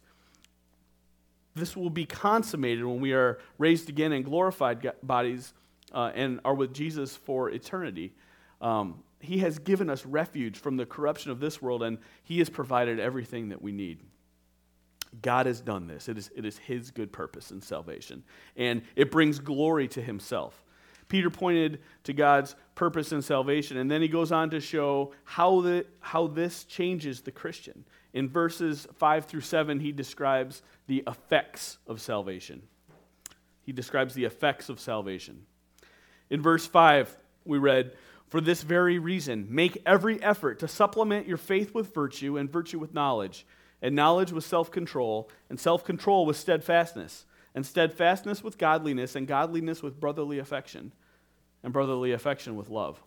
This 1.60 1.76
will 1.76 1.90
be 1.90 2.06
consummated 2.06 2.86
when 2.86 3.02
we 3.02 3.14
are 3.14 3.40
raised 3.58 3.90
again 3.90 4.12
in 4.12 4.24
glorified 4.24 4.92
bodies 5.04 5.54
uh, 5.94 6.12
and 6.16 6.40
are 6.46 6.56
with 6.56 6.74
Jesus 6.74 7.16
for 7.16 7.50
eternity. 7.50 8.14
Um, 8.62 9.04
he 9.20 9.40
has 9.40 9.60
given 9.60 9.90
us 9.90 10.06
refuge 10.06 10.58
from 10.58 10.78
the 10.78 10.86
corruption 10.86 11.32
of 11.32 11.40
this 11.40 11.62
world, 11.62 11.84
and 11.84 11.98
He 12.24 12.40
has 12.40 12.50
provided 12.50 13.00
everything 13.00 13.50
that 13.50 13.62
we 13.62 13.72
need. 13.72 14.00
God 15.22 15.46
has 15.46 15.60
done 15.60 15.88
this. 15.88 16.08
It 16.08 16.18
is, 16.18 16.32
it 16.36 16.46
is 16.46 16.58
His 16.58 16.92
good 16.92 17.12
purpose 17.12 17.52
in 17.52 17.62
salvation, 17.62 18.24
and 18.56 18.82
it 18.96 19.12
brings 19.12 19.40
glory 19.40 19.88
to 19.90 20.02
Himself. 20.02 20.64
Peter 21.10 21.30
pointed 21.30 21.82
to 22.04 22.14
God's 22.14 22.56
purpose 22.80 23.12
in 23.12 23.22
salvation, 23.22 23.76
and 23.76 23.92
then 23.92 24.02
he 24.02 24.08
goes 24.08 24.32
on 24.32 24.50
to 24.50 24.62
show 24.62 25.12
how, 25.26 25.60
the, 25.60 25.86
how 26.00 26.28
this 26.28 26.64
changes 26.64 27.20
the 27.20 27.30
Christian. 27.30 27.84
In 28.14 28.30
verses 28.30 28.88
5 28.96 29.26
through 29.26 29.42
7, 29.42 29.82
he 29.82 29.92
describes 29.92 30.62
the 30.88 31.04
effects 31.06 31.78
of 31.88 32.00
salvation. 32.00 32.62
He 33.64 33.74
describes 33.74 34.14
the 34.14 34.24
effects 34.24 34.70
of 34.70 34.80
salvation. 34.80 35.46
In 36.30 36.42
verse 36.42 36.66
5, 36.66 37.18
we 37.44 37.58
read, 37.58 37.92
For 38.30 38.40
this 38.40 38.64
very 38.64 38.98
reason, 38.98 39.48
make 39.50 39.82
every 39.86 40.24
effort 40.24 40.60
to 40.60 40.70
supplement 40.70 41.28
your 41.28 41.36
faith 41.36 41.74
with 41.74 41.94
virtue, 41.94 42.38
and 42.38 42.50
virtue 42.50 42.80
with 42.80 42.94
knowledge, 42.94 43.46
and 43.82 43.94
knowledge 43.94 44.32
with 44.32 44.46
self 44.46 44.72
control, 44.72 45.30
and 45.50 45.60
self 45.60 45.84
control 45.84 46.26
with 46.26 46.38
steadfastness, 46.38 47.26
and 47.54 47.66
steadfastness 47.66 48.42
with 48.42 48.58
godliness, 48.58 49.18
and 49.18 49.28
godliness 49.28 49.84
with 49.84 50.00
brotherly 50.00 50.40
affection, 50.40 50.94
and 51.64 51.74
brotherly 51.74 52.12
affection 52.12 52.56
with 52.56 52.70
love. 52.70 53.02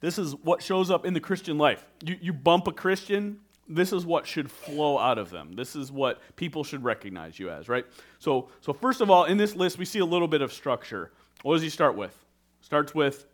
This 0.00 0.18
is 0.18 0.34
what 0.34 0.62
shows 0.62 0.90
up 0.90 1.06
in 1.06 1.14
the 1.14 1.20
Christian 1.20 1.58
life. 1.58 1.84
You, 2.04 2.16
you 2.20 2.32
bump 2.32 2.66
a 2.66 2.72
Christian, 2.72 3.40
this 3.68 3.92
is 3.92 4.06
what 4.06 4.26
should 4.26 4.50
flow 4.50 4.98
out 4.98 5.18
of 5.18 5.30
them. 5.30 5.54
This 5.54 5.74
is 5.74 5.90
what 5.90 6.20
people 6.36 6.62
should 6.64 6.84
recognize 6.84 7.38
you 7.38 7.50
as, 7.50 7.68
right? 7.68 7.84
So, 8.18 8.48
so 8.60 8.72
first 8.72 9.00
of 9.00 9.10
all, 9.10 9.24
in 9.24 9.36
this 9.36 9.56
list, 9.56 9.78
we 9.78 9.84
see 9.84 9.98
a 9.98 10.04
little 10.04 10.28
bit 10.28 10.42
of 10.42 10.52
structure. 10.52 11.10
What 11.42 11.54
does 11.54 11.62
he 11.62 11.70
start 11.70 11.96
with? 11.96 12.16
Starts 12.60 12.94
with 12.94 13.26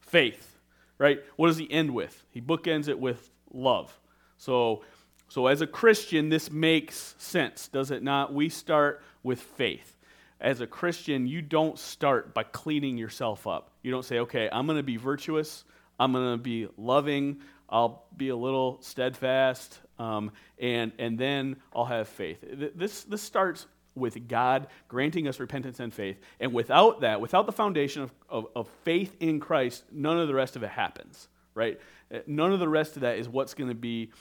faith, 0.00 0.58
right? 0.98 1.20
What 1.36 1.46
does 1.46 1.58
he 1.58 1.70
end 1.70 1.94
with? 1.94 2.24
He 2.30 2.40
bookends 2.40 2.88
it 2.88 2.98
with 2.98 3.30
love. 3.52 3.98
So, 4.36 4.84
so 5.28 5.46
as 5.46 5.60
a 5.60 5.66
Christian, 5.66 6.28
this 6.28 6.50
makes 6.50 7.14
sense, 7.18 7.68
does 7.68 7.90
it 7.90 8.02
not? 8.02 8.32
We 8.34 8.48
start 8.48 9.02
with 9.22 9.40
faith. 9.40 9.97
As 10.40 10.60
a 10.60 10.66
Christian, 10.66 11.26
you 11.26 11.42
don't 11.42 11.78
start 11.78 12.32
by 12.32 12.44
cleaning 12.44 12.96
yourself 12.96 13.46
up. 13.46 13.70
You 13.82 13.90
don't 13.90 14.04
say, 14.04 14.20
okay, 14.20 14.48
I'm 14.50 14.66
going 14.66 14.76
to 14.78 14.84
be 14.84 14.96
virtuous. 14.96 15.64
I'm 15.98 16.12
going 16.12 16.32
to 16.32 16.42
be 16.42 16.68
loving. 16.76 17.40
I'll 17.68 18.04
be 18.16 18.28
a 18.30 18.36
little 18.36 18.78
steadfast, 18.80 19.78
um, 19.98 20.30
and, 20.58 20.92
and 20.98 21.18
then 21.18 21.56
I'll 21.74 21.84
have 21.84 22.08
faith. 22.08 22.38
This, 22.74 23.04
this 23.04 23.20
starts 23.20 23.66
with 23.94 24.28
God 24.28 24.68
granting 24.86 25.28
us 25.28 25.40
repentance 25.40 25.80
and 25.80 25.92
faith. 25.92 26.18
And 26.40 26.54
without 26.54 27.00
that, 27.00 27.20
without 27.20 27.46
the 27.46 27.52
foundation 27.52 28.02
of, 28.02 28.12
of, 28.28 28.46
of, 28.54 28.68
faith 28.84 29.16
in 29.20 29.40
Christ, 29.40 29.84
none 29.92 30.18
of 30.18 30.28
the 30.28 30.34
rest 30.34 30.56
of 30.56 30.62
it 30.62 30.70
happens, 30.70 31.28
right? 31.54 31.80
None 32.26 32.52
of 32.52 32.60
the 32.60 32.68
rest 32.68 32.96
of 32.96 33.02
that 33.02 33.18
is 33.18 33.28
what's 33.28 33.54
going 33.54 33.68
to 33.68 33.74
be 33.74 34.12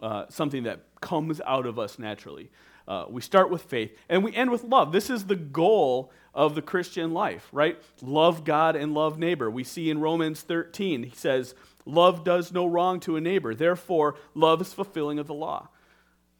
uh, 0.00 0.26
something 0.28 0.62
that 0.62 0.80
comes 1.00 1.40
out 1.44 1.66
of 1.66 1.78
us 1.78 1.98
naturally. 1.98 2.50
Uh, 2.86 3.06
we 3.08 3.20
start 3.20 3.50
with 3.50 3.62
faith 3.62 3.96
and 4.08 4.22
we 4.22 4.34
end 4.34 4.50
with 4.50 4.64
love. 4.64 4.92
This 4.92 5.10
is 5.10 5.24
the 5.24 5.36
goal 5.36 6.10
of 6.34 6.54
the 6.54 6.62
Christian 6.62 7.14
life, 7.14 7.48
right? 7.52 7.80
Love 8.02 8.44
God 8.44 8.76
and 8.76 8.92
love 8.92 9.18
neighbor. 9.18 9.50
We 9.50 9.64
see 9.64 9.88
in 9.88 10.00
Romans 10.00 10.42
13, 10.42 11.04
he 11.04 11.16
says, 11.16 11.54
Love 11.86 12.24
does 12.24 12.52
no 12.52 12.66
wrong 12.66 12.98
to 13.00 13.16
a 13.16 13.20
neighbor. 13.20 13.54
Therefore, 13.54 14.16
love 14.34 14.60
is 14.60 14.72
fulfilling 14.72 15.18
of 15.18 15.26
the 15.26 15.34
law. 15.34 15.68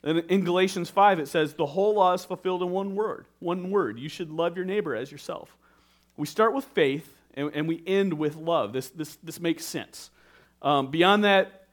And 0.03 0.19
in 0.31 0.45
Galatians 0.45 0.91
5, 0.91 1.21
it 1.21 1.29
says, 1.29 1.55
The 1.55 1.67
whole 1.67 1.95
law 1.95 2.13
is 2.13 2.25
fulfilled 2.25 2.63
in 2.63 2.71
one 2.71 2.95
word. 2.95 3.27
One 3.41 3.71
word. 3.71 3.99
You 3.99 4.09
should 4.09 4.31
love 4.31 4.57
your 4.57 4.67
neighbor 4.67 4.95
as 4.95 5.13
yourself. 5.13 5.57
We 6.17 6.27
start 6.27 6.55
with 6.55 6.65
faith 6.67 7.17
and, 7.35 7.51
and 7.55 7.69
we 7.69 7.83
end 7.87 8.15
with 8.15 8.37
love. 8.37 8.73
This, 8.73 8.89
this, 8.91 9.17
this 9.23 9.41
makes 9.41 9.65
sense. 9.65 10.11
Um, 10.63 10.91
beyond 10.91 11.25
that, 11.25 11.67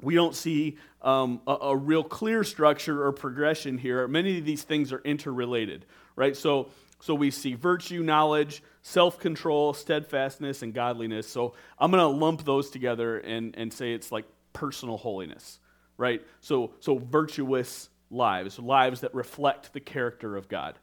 we 0.00 0.14
don't 0.14 0.34
see 0.34 0.78
um, 1.02 1.40
a, 1.46 1.52
a, 1.52 1.76
real 1.76 2.04
clear 2.04 2.44
structure 2.44 3.04
or 3.04 3.12
progression 3.12 3.76
here. 3.76 4.06
Many 4.06 4.38
of 4.38 4.44
these 4.44 4.62
things 4.62 4.92
are 4.92 5.00
interrelated, 5.00 5.84
right? 6.16 6.36
So, 6.36 6.68
so 7.00 7.14
we 7.14 7.30
see 7.30 7.54
virtue, 7.54 8.02
knowledge, 8.02 8.62
self 8.82 9.18
control, 9.18 9.74
steadfastness, 9.74 10.62
and 10.62 10.72
godliness. 10.72 11.28
So 11.28 11.54
I'm 11.78 11.90
going 11.90 12.00
to 12.00 12.06
lump 12.06 12.44
those 12.44 12.70
together 12.70 13.18
and, 13.18 13.56
and 13.56 13.72
say 13.72 13.92
it's 13.92 14.12
like 14.12 14.24
personal 14.52 14.96
holiness, 14.96 15.58
right? 15.96 16.22
So, 16.40 16.74
so 16.80 16.98
virtuous 16.98 17.88
lives, 18.10 18.58
lives 18.58 19.00
that 19.00 19.14
reflect 19.14 19.72
the 19.72 19.80
character 19.80 20.36
of 20.36 20.48
God. 20.48 20.78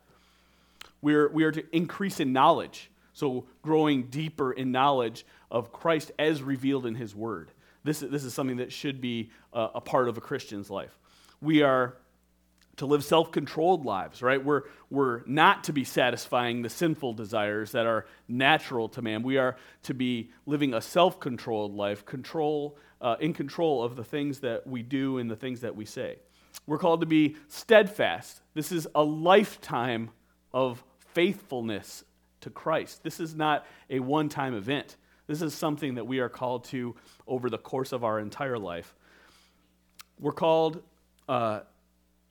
We're, 1.02 1.30
we 1.30 1.44
are 1.46 1.52
to 1.52 1.64
increase 1.76 2.20
in 2.20 2.34
knowledge, 2.34 2.92
so 3.14 3.46
growing 3.62 4.08
deeper 4.08 4.52
in 4.52 4.72
knowledge 4.72 5.26
of 5.50 5.72
Christ 5.72 6.12
as 6.20 6.44
revealed 6.44 6.86
in 6.86 6.96
His 6.96 7.16
Word. 7.16 7.52
This, 7.84 8.00
this 8.00 8.24
is 8.24 8.34
something 8.34 8.58
that 8.58 8.72
should 8.72 9.02
be 9.02 9.32
a, 9.54 9.70
a 9.76 9.82
part 9.82 10.10
of 10.10 10.18
a 10.18 10.22
Christian's 10.22 10.70
life. 10.70 10.98
We 11.42 11.62
are 11.62 11.96
to 12.80 12.86
live 12.86 13.04
self 13.04 13.32
controlled 13.32 13.86
lives, 13.86 14.22
right? 14.22 14.44
We're, 14.44 14.64
we're 14.90 15.22
not 15.26 15.66
to 15.66 15.74
be 15.74 15.84
satisfying 15.84 16.62
the 16.62 16.70
sinful 16.70 17.14
desires 17.14 17.74
that 17.74 17.86
are 17.86 18.06
natural 18.28 18.88
to 18.90 19.02
man. 19.02 19.22
We 19.22 19.38
are 19.38 19.58
to 19.84 19.94
be 19.94 20.32
living 20.46 20.74
a 20.74 20.82
self 20.82 21.20
controlled 21.20 21.76
life, 21.76 22.06
control, 22.06 22.78
uh, 23.02 23.18
in 23.20 23.34
control 23.34 23.84
of 23.84 23.96
the 23.96 24.04
things 24.04 24.40
that 24.40 24.66
we 24.66 24.82
do 24.82 25.18
and 25.18 25.30
the 25.30 25.36
things 25.36 25.62
that 25.62 25.76
we 25.76 25.86
say. 25.86 26.20
We're 26.68 26.78
called 26.78 27.02
to 27.02 27.06
be 27.06 27.36
steadfast. 27.50 28.42
This 28.54 28.72
is 28.72 28.88
a 28.96 29.04
lifetime 29.04 30.12
of 30.54 30.84
faithfulness 31.14 32.06
to 32.42 32.50
Christ. 32.50 33.04
This 33.04 33.20
is 33.20 33.36
not 33.36 33.66
a 33.90 34.00
one 34.00 34.30
time 34.30 34.56
event. 34.56 34.96
This 35.30 35.44
is 35.44 35.54
something 35.54 35.94
that 35.94 36.08
we 36.08 36.20
are 36.20 36.28
called 36.28 36.64
to 36.66 36.96
over 37.28 37.52
the 37.52 37.60
course 37.60 37.92
of 37.92 38.04
our 38.04 38.20
entire 38.20 38.58
life. 38.58 38.96
We're 40.20 40.32
called 40.32 40.82
uh, 41.28 41.60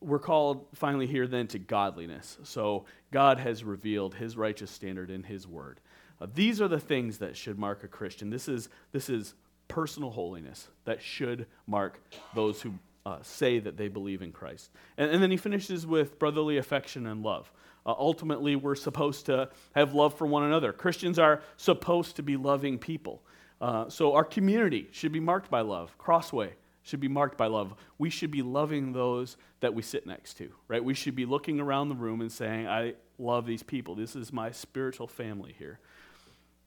we're 0.00 0.18
called 0.18 0.66
finally 0.74 1.06
here 1.06 1.28
then 1.28 1.46
to 1.48 1.60
godliness. 1.60 2.38
So 2.42 2.86
God 3.12 3.38
has 3.38 3.62
revealed 3.62 4.14
his 4.16 4.36
righteous 4.36 4.70
standard 4.70 5.10
in 5.10 5.22
his 5.22 5.46
word. 5.46 5.80
Uh, 6.20 6.26
these 6.34 6.60
are 6.60 6.68
the 6.68 6.80
things 6.80 7.18
that 7.18 7.36
should 7.36 7.58
mark 7.58 7.84
a 7.84 7.88
Christian. 7.88 8.30
This 8.30 8.48
is, 8.48 8.68
this 8.90 9.08
is 9.08 9.34
personal 9.68 10.10
holiness 10.10 10.68
that 10.84 11.00
should 11.00 11.46
mark 11.66 12.00
those 12.34 12.62
who 12.62 12.74
uh, 13.06 13.18
say 13.22 13.58
that 13.58 13.76
they 13.76 13.88
believe 13.88 14.22
in 14.22 14.32
Christ. 14.32 14.70
And, 14.96 15.10
and, 15.10 15.22
then 15.22 15.30
he 15.30 15.36
finishes 15.36 15.86
with 15.86 16.18
brotherly 16.18 16.58
affection 16.58 17.06
and 17.06 17.22
love. 17.22 17.50
Uh, 17.88 17.94
ultimately, 17.98 18.54
we're 18.54 18.74
supposed 18.74 19.24
to 19.24 19.48
have 19.74 19.94
love 19.94 20.12
for 20.12 20.26
one 20.26 20.42
another. 20.42 20.74
Christians 20.74 21.18
are 21.18 21.40
supposed 21.56 22.16
to 22.16 22.22
be 22.22 22.36
loving 22.36 22.78
people. 22.78 23.22
Uh, 23.62 23.88
so 23.88 24.12
our 24.12 24.24
community 24.24 24.88
should 24.92 25.10
be 25.10 25.20
marked 25.20 25.50
by 25.50 25.62
love. 25.62 25.96
Crossway 25.96 26.52
should 26.82 27.00
be 27.00 27.08
marked 27.08 27.38
by 27.38 27.46
love. 27.46 27.74
We 27.96 28.10
should 28.10 28.30
be 28.30 28.42
loving 28.42 28.92
those 28.92 29.38
that 29.60 29.72
we 29.72 29.80
sit 29.80 30.06
next 30.06 30.34
to, 30.34 30.52
right? 30.68 30.84
We 30.84 30.92
should 30.92 31.16
be 31.16 31.24
looking 31.24 31.60
around 31.60 31.88
the 31.88 31.94
room 31.94 32.20
and 32.20 32.30
saying, 32.30 32.68
I 32.68 32.92
love 33.18 33.46
these 33.46 33.62
people. 33.62 33.94
This 33.94 34.14
is 34.14 34.34
my 34.34 34.50
spiritual 34.50 35.06
family 35.06 35.54
here. 35.58 35.78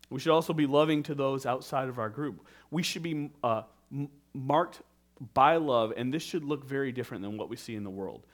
We 0.09 0.19
should 0.19 0.33
also 0.33 0.53
be 0.53 0.65
loving 0.65 1.03
to 1.03 1.13
those 1.13 1.45
outside 1.45 1.87
of 1.87 1.99
our 1.99 2.09
group. 2.09 2.47
We 2.71 2.81
should 2.81 3.03
be 3.03 3.29
uh, 3.43 3.61
m- 3.93 4.09
marked 4.33 4.81
by 5.35 5.57
love, 5.57 5.93
and 5.95 6.11
this 6.11 6.23
should 6.23 6.43
look 6.43 6.65
very 6.65 6.91
different 6.91 7.21
than 7.21 7.37
what 7.37 7.47
we 7.47 7.57
see 7.57 7.75
in 7.75 7.83
the 7.83 7.91
world. 7.91 8.25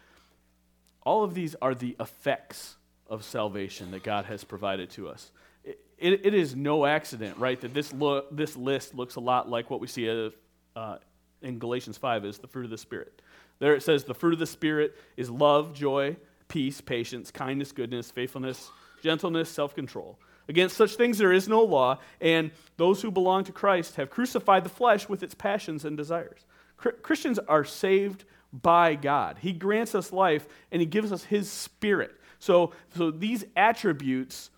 All 1.03 1.23
of 1.23 1.33
these 1.33 1.53
are 1.61 1.75
the 1.75 1.97
effects 1.99 2.76
of 3.09 3.23
salvation 3.23 3.91
that 3.91 4.03
God 4.03 4.25
has 4.25 4.43
provided 4.43 4.89
to 4.91 5.09
us. 5.09 5.31
It, 5.63 5.79
it, 5.97 6.25
it 6.25 6.33
is 6.33 6.55
no 6.55 6.85
accident, 6.85 7.37
right, 7.37 7.59
that 7.61 7.73
this, 7.73 7.93
lo- 7.93 8.25
this 8.31 8.55
list 8.55 8.95
looks 8.95 9.15
a 9.15 9.19
lot 9.19 9.49
like 9.49 9.69
what 9.69 9.79
we 9.79 9.87
see 9.87 10.31
uh, 10.75 10.97
in 11.41 11.59
Galatians 11.59 11.97
5 11.97 12.25
is 12.25 12.37
the 12.37 12.47
fruit 12.47 12.65
of 12.65 12.71
the 12.71 12.77
Spirit. 12.77 13.21
There 13.59 13.75
it 13.75 13.83
says 13.83 14.03
the 14.03 14.13
fruit 14.13 14.33
of 14.33 14.39
the 14.39 14.45
Spirit 14.45 14.95
is 15.15 15.29
love, 15.29 15.73
joy, 15.73 16.17
peace, 16.47 16.81
patience, 16.81 17.31
kindness, 17.31 17.71
goodness, 17.71 18.11
faithfulness, 18.11 18.69
gentleness, 19.01 19.49
self 19.49 19.73
control. 19.75 20.19
Against 20.49 20.77
such 20.77 20.95
things 20.95 21.17
there 21.17 21.33
is 21.33 21.47
no 21.47 21.63
law, 21.63 21.99
and 22.21 22.51
those 22.77 23.01
who 23.01 23.11
belong 23.11 23.43
to 23.45 23.51
Christ 23.51 23.95
have 23.95 24.09
crucified 24.09 24.63
the 24.63 24.69
flesh 24.69 25.09
with 25.09 25.23
its 25.23 25.35
passions 25.35 25.83
and 25.83 25.97
desires. 25.97 26.45
Christians 26.77 27.39
are 27.39 27.65
saved 27.65 28.23
by 28.53 28.95
God. 28.95 29.37
He 29.41 29.51
grants 29.51 29.95
us 29.95 30.13
life, 30.13 30.47
and 30.71 30.79
He 30.79 30.85
gives 30.85 31.11
us 31.11 31.23
His 31.23 31.51
Spirit. 31.51 32.11
So, 32.39 32.73
so 32.95 33.11
these 33.11 33.45
attributes, 33.55 34.49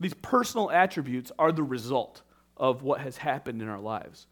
these 0.00 0.14
personal 0.14 0.70
attributes, 0.70 1.30
are 1.38 1.52
the 1.52 1.62
result 1.62 2.22
of 2.56 2.82
what 2.82 3.00
has 3.00 3.16
happened 3.16 3.62
in 3.62 3.68
our 3.68 3.80
lives. 3.80 4.26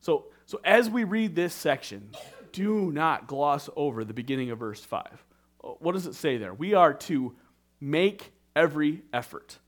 So, 0.00 0.26
so 0.46 0.60
as 0.64 0.90
we 0.90 1.04
read 1.04 1.34
this 1.34 1.54
section, 1.54 2.10
do 2.52 2.92
not 2.92 3.26
gloss 3.26 3.68
over 3.76 4.04
the 4.04 4.14
beginning 4.14 4.50
of 4.50 4.58
verse 4.58 4.84
5. 4.84 5.24
What 5.60 5.92
does 5.92 6.06
it 6.06 6.14
say 6.14 6.38
there? 6.38 6.52
We 6.52 6.74
are 6.74 6.92
to 6.94 7.34
make 7.80 8.32
every 8.54 9.02
effort. 9.12 9.58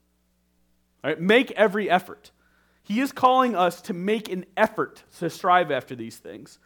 All 1.02 1.10
right? 1.10 1.20
Make 1.20 1.50
every 1.52 1.88
effort. 1.88 2.30
He 2.82 3.00
is 3.00 3.12
calling 3.12 3.56
us 3.56 3.80
to 3.82 3.94
make 3.94 4.30
an 4.30 4.44
effort 4.56 5.02
to 5.18 5.30
strive 5.30 5.70
after 5.70 5.94
these 5.94 6.16
things. 6.16 6.58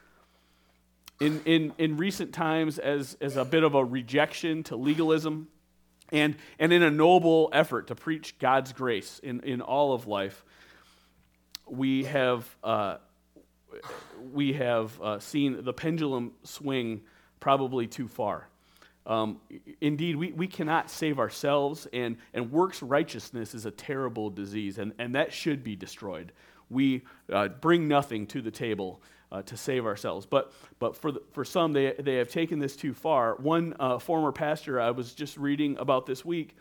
In, 1.21 1.41
in, 1.45 1.73
in 1.79 1.97
recent 1.97 2.33
times, 2.33 2.79
as, 2.79 3.17
as 3.21 3.37
a 3.37 3.45
bit 3.45 3.65
of 3.65 3.75
a 3.75 3.85
rejection 3.85 4.63
to 4.65 4.77
legalism, 4.77 5.49
and, 6.13 6.37
and 6.59 6.73
in 6.73 6.83
a 6.83 6.91
noble 6.91 7.51
effort 7.53 7.89
to 7.89 7.95
preach 7.95 8.39
God's 8.39 8.73
grace 8.73 9.21
in, 9.23 9.41
in 9.41 9.61
all 9.61 9.93
of 9.93 10.07
life, 10.07 10.45
we 11.67 12.05
have, 12.05 12.57
uh, 12.65 12.97
we 14.33 14.55
have 14.55 15.01
uh, 15.01 15.19
seen 15.19 15.65
the 15.65 15.73
pendulum 15.73 16.33
swing 16.45 17.03
probably 17.41 17.87
too 17.87 18.09
far. 18.09 18.49
Um, 19.07 19.41
indeed, 19.81 20.17
we, 20.17 20.33
we 20.33 20.47
cannot 20.47 20.91
save 20.91 21.19
ourselves, 21.19 21.87
and, 21.93 22.19
and 22.35 22.53
works 22.53 22.83
righteousness 22.83 23.55
is 23.55 23.65
a 23.65 23.71
terrible 23.71 24.29
disease, 24.29 24.79
and, 24.79 24.93
and 24.99 25.15
that 25.15 25.33
should 25.33 25.65
be 25.65 25.77
destroyed. 25.77 26.33
We 26.69 27.05
uh, 27.33 27.49
bring 27.49 27.89
nothing 27.89 28.27
to 28.29 28.43
the 28.43 28.51
table 28.51 29.01
uh, 29.31 29.43
to 29.43 29.57
save 29.57 29.87
ourselves. 29.87 30.27
But, 30.27 30.53
but 30.79 30.97
for, 30.97 31.13
the, 31.13 31.23
for 31.33 31.45
some, 31.45 31.73
they, 31.73 31.95
they 31.99 32.17
have 32.17 32.29
taken 32.29 32.59
this 32.59 32.77
too 32.77 32.95
far. 32.95 33.37
One 33.37 33.75
uh, 33.79 33.99
former 33.99 34.33
pastor 34.33 34.81
I 34.81 34.91
was 34.91 35.15
just 35.15 35.37
reading 35.37 35.77
about 35.79 36.07
this 36.07 36.25
week 36.25 36.57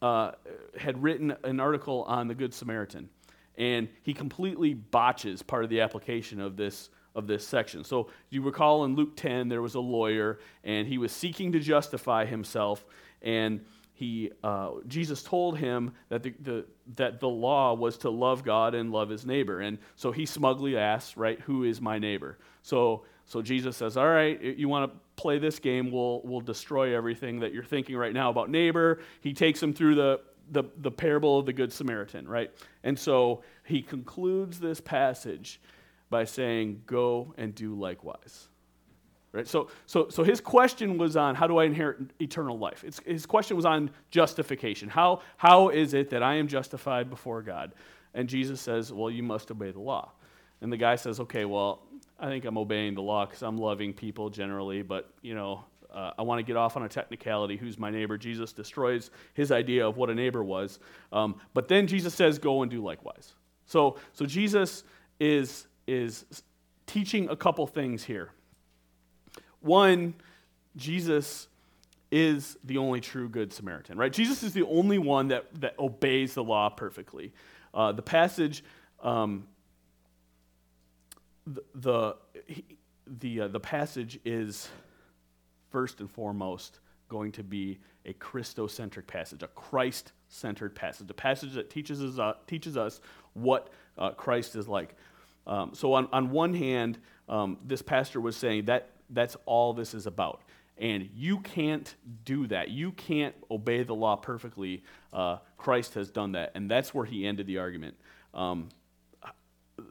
uh, 0.00 0.32
had 0.76 1.02
written 1.02 1.36
an 1.44 1.60
article 1.60 2.02
on 2.04 2.28
the 2.28 2.34
Good 2.34 2.52
Samaritan, 2.52 3.08
and 3.56 3.88
he 4.02 4.14
completely 4.14 4.74
botches 4.74 5.42
part 5.42 5.64
of 5.64 5.70
the 5.70 5.80
application 5.80 6.40
of 6.40 6.56
this. 6.56 6.90
Of 7.14 7.26
this 7.26 7.46
section. 7.46 7.84
So, 7.84 8.08
you 8.30 8.40
recall 8.40 8.84
in 8.84 8.96
Luke 8.96 9.16
10, 9.16 9.50
there 9.50 9.60
was 9.60 9.74
a 9.74 9.80
lawyer, 9.80 10.38
and 10.64 10.88
he 10.88 10.96
was 10.96 11.12
seeking 11.12 11.52
to 11.52 11.60
justify 11.60 12.24
himself, 12.24 12.86
and 13.20 13.66
he, 14.02 14.32
uh, 14.42 14.70
Jesus 14.88 15.22
told 15.22 15.58
him 15.58 15.92
that 16.08 16.24
the, 16.24 16.34
the, 16.40 16.64
that 16.96 17.20
the 17.20 17.28
law 17.28 17.72
was 17.72 17.96
to 17.98 18.10
love 18.10 18.42
God 18.42 18.74
and 18.74 18.90
love 18.90 19.08
his 19.08 19.24
neighbor. 19.24 19.60
And 19.60 19.78
so 19.94 20.10
he 20.10 20.26
smugly 20.26 20.76
asks, 20.76 21.16
right, 21.16 21.38
who 21.38 21.62
is 21.62 21.80
my 21.80 22.00
neighbor? 22.00 22.36
So, 22.62 23.04
so 23.26 23.42
Jesus 23.42 23.76
says, 23.76 23.96
all 23.96 24.08
right, 24.08 24.42
you 24.42 24.68
want 24.68 24.90
to 24.90 24.98
play 25.14 25.38
this 25.38 25.60
game, 25.60 25.92
we'll, 25.92 26.20
we'll 26.24 26.40
destroy 26.40 26.96
everything 26.96 27.38
that 27.40 27.54
you're 27.54 27.62
thinking 27.62 27.96
right 27.96 28.12
now 28.12 28.28
about 28.28 28.50
neighbor. 28.50 28.98
He 29.20 29.32
takes 29.34 29.62
him 29.62 29.72
through 29.72 29.94
the, 29.94 30.20
the, 30.50 30.64
the 30.78 30.90
parable 30.90 31.38
of 31.38 31.46
the 31.46 31.52
Good 31.52 31.72
Samaritan, 31.72 32.26
right? 32.26 32.50
And 32.82 32.98
so 32.98 33.44
he 33.64 33.82
concludes 33.82 34.58
this 34.58 34.80
passage 34.80 35.60
by 36.10 36.24
saying, 36.24 36.82
go 36.86 37.34
and 37.38 37.54
do 37.54 37.76
likewise. 37.76 38.48
Right? 39.32 39.48
So, 39.48 39.70
so, 39.86 40.08
so 40.10 40.22
his 40.22 40.42
question 40.42 40.98
was 40.98 41.16
on 41.16 41.34
how 41.34 41.46
do 41.46 41.56
I 41.56 41.64
inherit 41.64 42.10
eternal 42.20 42.58
life? 42.58 42.84
It's, 42.84 43.00
his 43.06 43.24
question 43.24 43.56
was 43.56 43.64
on 43.64 43.90
justification. 44.10 44.90
How, 44.90 45.22
how 45.38 45.70
is 45.70 45.94
it 45.94 46.10
that 46.10 46.22
I 46.22 46.34
am 46.34 46.48
justified 46.48 47.08
before 47.08 47.40
God? 47.40 47.72
And 48.12 48.28
Jesus 48.28 48.60
says, 48.60 48.92
well, 48.92 49.10
you 49.10 49.22
must 49.22 49.50
obey 49.50 49.70
the 49.70 49.80
law. 49.80 50.12
And 50.60 50.70
the 50.70 50.76
guy 50.76 50.96
says, 50.96 51.18
okay, 51.18 51.46
well, 51.46 51.82
I 52.20 52.26
think 52.26 52.44
I'm 52.44 52.58
obeying 52.58 52.94
the 52.94 53.02
law 53.02 53.24
because 53.24 53.42
I'm 53.42 53.56
loving 53.56 53.94
people 53.94 54.28
generally, 54.28 54.82
but, 54.82 55.10
you 55.22 55.34
know, 55.34 55.64
uh, 55.90 56.12
I 56.18 56.22
want 56.22 56.38
to 56.38 56.42
get 56.42 56.56
off 56.56 56.76
on 56.76 56.82
a 56.82 56.88
technicality. 56.88 57.56
Who's 57.56 57.78
my 57.78 57.90
neighbor? 57.90 58.18
Jesus 58.18 58.52
destroys 58.52 59.10
his 59.34 59.50
idea 59.50 59.86
of 59.86 59.96
what 59.96 60.10
a 60.10 60.14
neighbor 60.14 60.44
was. 60.44 60.78
Um, 61.10 61.36
but 61.54 61.68
then 61.68 61.86
Jesus 61.86 62.14
says, 62.14 62.38
go 62.38 62.62
and 62.62 62.70
do 62.70 62.82
likewise. 62.82 63.32
So, 63.66 63.96
so 64.12 64.26
Jesus 64.26 64.84
is, 65.18 65.66
is 65.86 66.26
teaching 66.86 67.28
a 67.30 67.36
couple 67.36 67.66
things 67.66 68.04
here. 68.04 68.30
One, 69.62 70.14
Jesus 70.76 71.48
is 72.10 72.58
the 72.62 72.78
only 72.78 73.00
true 73.00 73.28
good 73.28 73.52
Samaritan, 73.52 73.96
right? 73.96 74.12
Jesus 74.12 74.42
is 74.42 74.52
the 74.52 74.64
only 74.64 74.98
one 74.98 75.28
that, 75.28 75.46
that 75.60 75.78
obeys 75.78 76.34
the 76.34 76.44
law 76.44 76.68
perfectly. 76.68 77.32
Uh, 77.72 77.92
the 77.92 78.02
passage, 78.02 78.62
um, 79.02 79.46
the, 81.46 81.62
the, 81.74 82.16
the, 83.06 83.40
uh, 83.40 83.48
the 83.48 83.60
passage 83.60 84.20
is 84.24 84.68
first 85.70 86.00
and 86.00 86.10
foremost 86.10 86.80
going 87.08 87.32
to 87.32 87.42
be 87.42 87.78
a 88.04 88.12
Christocentric 88.14 89.06
passage, 89.06 89.42
a 89.42 89.48
Christ 89.48 90.12
centered 90.28 90.74
passage, 90.74 91.08
a 91.10 91.14
passage 91.14 91.54
that 91.54 91.70
teaches 91.70 92.02
us, 92.02 92.18
uh, 92.18 92.34
teaches 92.46 92.76
us 92.76 93.00
what 93.34 93.68
uh, 93.96 94.10
Christ 94.10 94.56
is 94.56 94.68
like. 94.68 94.94
Um, 95.46 95.70
so, 95.74 95.94
on, 95.94 96.08
on 96.12 96.30
one 96.30 96.54
hand, 96.54 96.98
um, 97.28 97.58
this 97.64 97.82
pastor 97.82 98.20
was 98.20 98.36
saying 98.36 98.66
that 98.66 98.90
that's 99.12 99.36
all 99.46 99.72
this 99.72 99.94
is 99.94 100.06
about. 100.06 100.42
And 100.78 101.10
you 101.14 101.38
can't 101.40 101.94
do 102.24 102.46
that. 102.48 102.70
You 102.70 102.92
can't 102.92 103.34
obey 103.50 103.82
the 103.82 103.94
law 103.94 104.16
perfectly. 104.16 104.82
Uh, 105.12 105.38
Christ 105.56 105.94
has 105.94 106.10
done 106.10 106.32
that. 106.32 106.52
And 106.54 106.70
that's 106.70 106.92
where 106.92 107.04
he 107.04 107.26
ended 107.26 107.46
the 107.46 107.58
argument. 107.58 107.96
Um, 108.34 108.70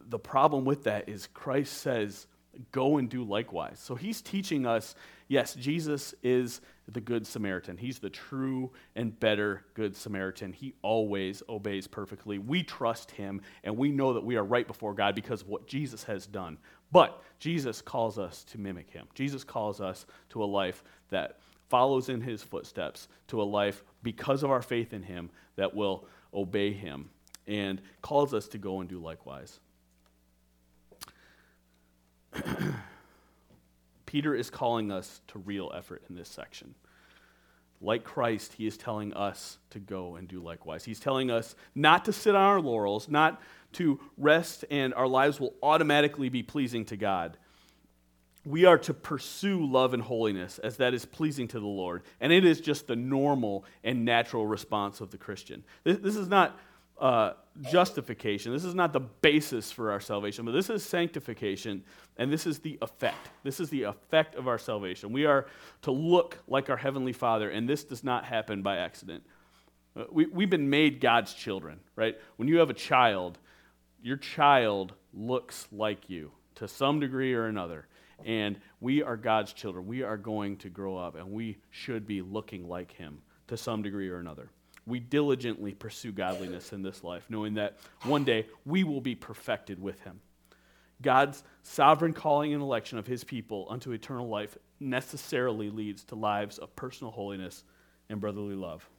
the 0.10 0.20
problem 0.20 0.66
with 0.66 0.84
that 0.84 1.08
is 1.08 1.28
Christ 1.28 1.74
says, 1.78 2.28
go 2.72 2.98
and 2.98 3.10
do 3.10 3.24
likewise. 3.24 3.80
So 3.80 3.96
he's 3.96 4.22
teaching 4.22 4.66
us 4.66 4.96
yes, 5.28 5.56
Jesus 5.56 6.14
is 6.22 6.60
the 6.90 7.00
Good 7.00 7.26
Samaritan. 7.26 7.78
He's 7.78 8.00
the 8.00 8.10
true 8.10 8.72
and 8.96 9.18
better 9.18 9.64
Good 9.76 9.96
Samaritan. 9.96 10.52
He 10.52 10.74
always 10.82 11.42
obeys 11.48 11.88
perfectly. 11.88 12.38
We 12.38 12.64
trust 12.64 13.12
him, 13.12 13.42
and 13.64 13.78
we 13.78 13.92
know 13.92 14.14
that 14.14 14.26
we 14.26 14.36
are 14.36 14.44
right 14.44 14.68
before 14.68 14.94
God 14.94 15.16
because 15.16 15.42
of 15.42 15.48
what 15.48 15.68
Jesus 15.68 16.04
has 16.04 16.28
done. 16.28 16.58
But 16.92 17.24
Jesus 17.40 17.82
calls 17.82 18.20
us 18.20 18.44
to 18.46 18.58
mimic 18.60 18.90
him. 18.90 19.08
Jesus 19.16 19.46
calls 19.46 19.80
us 19.80 20.06
to 20.30 20.44
a 20.44 20.46
life 20.46 20.84
that 21.10 21.40
follows 21.70 22.10
in 22.10 22.20
his 22.20 22.44
footsteps, 22.44 23.08
to 23.28 23.42
a 23.42 23.44
life 23.44 23.86
because 24.04 24.44
of 24.44 24.52
our 24.52 24.62
faith 24.62 24.92
in 24.92 25.02
him 25.02 25.30
that 25.56 25.74
will 25.74 26.06
obey 26.34 26.74
him, 26.74 27.10
and 27.48 27.82
calls 28.02 28.34
us 28.34 28.50
to 28.50 28.58
go 28.58 28.82
and 28.82 28.90
do 28.90 29.00
likewise. 29.00 29.62
Peter 34.06 34.36
is 34.36 34.50
calling 34.50 34.92
us 34.92 35.22
to 35.28 35.40
real 35.40 35.72
effort 35.76 36.04
in 36.10 36.16
this 36.16 36.30
section. 36.30 36.76
Like 37.80 38.04
Christ, 38.04 38.54
he 38.54 38.68
is 38.68 38.78
telling 38.78 39.14
us 39.14 39.58
to 39.72 39.80
go 39.80 40.16
and 40.16 40.28
do 40.28 40.40
likewise. 40.40 40.84
He's 40.84 41.00
telling 41.00 41.32
us 41.32 41.56
not 41.74 42.06
to 42.06 42.14
sit 42.14 42.36
on 42.36 42.42
our 42.42 42.62
laurels, 42.62 43.10
not 43.10 43.42
to 43.74 44.00
rest 44.18 44.66
and 44.70 44.94
our 44.94 45.08
lives 45.08 45.40
will 45.40 45.56
automatically 45.64 46.30
be 46.30 46.44
pleasing 46.44 46.86
to 46.86 46.98
God. 46.98 47.38
We 48.46 48.66
are 48.66 48.78
to 48.80 48.94
pursue 48.94 49.66
love 49.66 49.94
and 49.94 50.04
holiness 50.04 50.60
as 50.60 50.78
that 50.78 50.94
is 50.94 51.06
pleasing 51.06 51.48
to 51.50 51.60
the 51.60 51.66
Lord. 51.66 52.04
And 52.20 52.32
it 52.32 52.44
is 52.46 52.60
just 52.60 52.88
the 52.88 52.96
normal 52.96 53.66
and 53.84 54.04
natural 54.04 54.46
response 54.46 55.00
of 55.00 55.12
the 55.12 55.18
Christian. 55.18 55.64
This, 55.84 55.98
this 56.00 56.16
is 56.16 56.28
not 56.28 56.58
uh, 57.02 57.34
justification. 57.64 58.54
This 58.54 58.64
is 58.64 58.76
not 58.76 58.94
the 58.94 59.00
basis 59.00 59.72
for 59.72 59.92
our 59.92 60.00
salvation, 60.00 60.46
but 60.46 60.52
this 60.52 60.70
is 60.70 60.84
sanctification, 60.84 61.84
and 62.18 62.32
this 62.32 62.46
is 62.46 62.60
the 62.60 62.78
effect. 62.82 63.30
This 63.44 63.60
is 63.60 63.70
the 63.70 63.84
effect 63.84 64.36
of 64.36 64.48
our 64.48 64.60
salvation. 64.60 65.12
We 65.12 65.26
are 65.26 65.48
to 65.82 65.92
look 65.92 66.38
like 66.48 66.70
our 66.70 66.78
Heavenly 66.78 67.12
Father, 67.12 67.50
and 67.50 67.68
this 67.68 67.84
does 67.84 68.04
not 68.04 68.24
happen 68.24 68.62
by 68.62 68.78
accident. 68.78 69.24
Uh, 69.96 70.04
we, 70.12 70.28
we've 70.28 70.50
been 70.50 70.70
made 70.70 71.02
God's 71.02 71.34
children, 71.34 71.80
right? 71.96 72.18
When 72.38 72.48
you 72.48 72.60
have 72.60 72.70
a 72.70 72.76
child, 72.76 73.40
your 74.02 74.18
child 74.18 74.94
looks 75.14 75.68
like 75.72 76.10
you 76.10 76.32
to 76.56 76.68
some 76.68 77.00
degree 77.00 77.34
or 77.34 77.48
another. 77.48 77.88
And 78.24 78.60
we 78.80 79.02
are 79.02 79.18
God's 79.18 79.52
children. 79.52 79.88
We 79.88 80.04
are 80.04 80.18
going 80.18 80.58
to 80.58 80.70
grow 80.70 80.96
up, 80.96 81.16
and 81.16 81.32
we 81.32 81.58
should 81.72 82.06
be 82.06 82.22
looking 82.22 82.70
like 82.70 82.92
Him 82.92 83.18
to 83.48 83.58
some 83.58 83.82
degree 83.82 84.10
or 84.10 84.20
another. 84.20 84.52
We 84.86 85.00
diligently 85.00 85.74
pursue 85.74 86.12
godliness 86.12 86.74
in 86.74 86.82
this 86.82 87.04
life, 87.04 87.26
knowing 87.30 87.56
that 87.56 87.78
one 88.04 88.24
day 88.24 88.48
we 88.66 88.84
will 88.84 89.02
be 89.02 89.16
perfected 89.16 89.82
with 89.82 90.02
Him. 90.02 90.20
God's 91.02 91.44
sovereign 91.64 92.14
calling 92.14 92.54
and 92.54 92.62
election 92.62 92.98
of 92.98 93.08
His 93.08 93.24
people 93.24 93.68
unto 93.70 93.92
eternal 93.92 94.28
life 94.28 94.58
necessarily 94.80 95.70
leads 95.70 96.04
to 96.06 96.16
lives 96.16 96.58
of 96.58 96.76
personal 96.76 97.12
holiness 97.12 97.64
and 98.10 98.20
brotherly 98.20 98.56
love. 98.56 98.90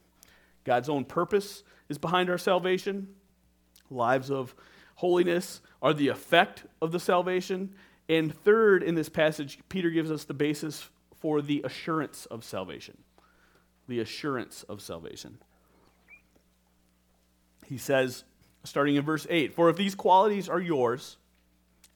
God's 0.63 0.89
own 0.89 1.05
purpose 1.05 1.63
is 1.89 1.97
behind 1.97 2.29
our 2.29 2.37
salvation, 2.37 3.09
lives 3.89 4.31
of 4.31 4.55
holiness 4.95 5.61
are 5.81 5.93
the 5.93 6.07
effect 6.07 6.65
of 6.81 6.91
the 6.91 6.99
salvation. 6.99 7.73
And 8.09 8.33
third, 8.33 8.83
in 8.83 8.95
this 8.95 9.09
passage, 9.09 9.59
Peter 9.69 9.89
gives 9.89 10.11
us 10.11 10.25
the 10.25 10.33
basis 10.33 10.89
for 11.15 11.41
the 11.41 11.61
assurance 11.63 12.25
of 12.27 12.43
salvation. 12.43 12.97
The 13.87 13.99
assurance 13.99 14.63
of 14.63 14.81
salvation. 14.81 15.37
He 17.65 17.77
says, 17.77 18.23
starting 18.63 18.95
in 18.95 19.03
verse 19.03 19.27
8 19.29 19.53
For 19.53 19.69
if 19.69 19.77
these 19.77 19.95
qualities 19.95 20.49
are 20.49 20.59
yours 20.59 21.17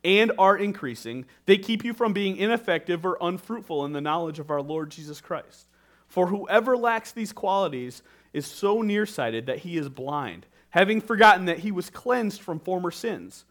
and 0.04 0.32
are 0.38 0.58
increasing, 0.58 1.26
they 1.46 1.58
keep 1.58 1.84
you 1.84 1.94
from 1.94 2.14
being 2.14 2.38
ineffective 2.38 3.06
or 3.06 3.18
unfruitful 3.20 3.86
in 3.86 3.94
the 3.94 4.02
knowledge 4.02 4.40
of 4.40 4.52
our 4.52 4.62
Lord 4.62 4.92
Jesus 4.92 5.22
Christ. 5.22 5.68
For 6.08 6.28
whoever 6.28 6.78
lacks 6.78 7.12
these 7.12 7.34
qualities 7.34 8.02
is 8.34 8.46
so 8.46 8.82
nearsighted 8.82 9.48
that 9.48 9.60
he 9.60 9.78
is 9.78 9.90
blind 9.90 10.46
having 10.70 11.02
forgotten 11.02 11.46
that 11.46 11.60
he 11.60 11.72
was 11.72 11.90
cleansed 11.90 12.42
from 12.42 12.60
former 12.60 12.92
sins. 12.92 13.46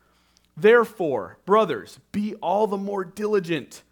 Therefore, 0.56 1.38
brothers, 1.44 1.98
be 2.12 2.34
all 2.36 2.66
the 2.66 2.76
more 2.76 3.04
diligent 3.04 3.82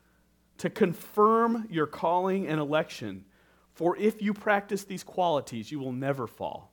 to 0.58 0.70
confirm 0.70 1.66
your 1.70 1.86
calling 1.86 2.46
and 2.46 2.60
election. 2.60 3.24
For 3.72 3.96
if 3.96 4.22
you 4.22 4.32
practice 4.32 4.84
these 4.84 5.02
qualities, 5.02 5.70
you 5.72 5.80
will 5.80 5.92
never 5.92 6.26
fall. 6.26 6.70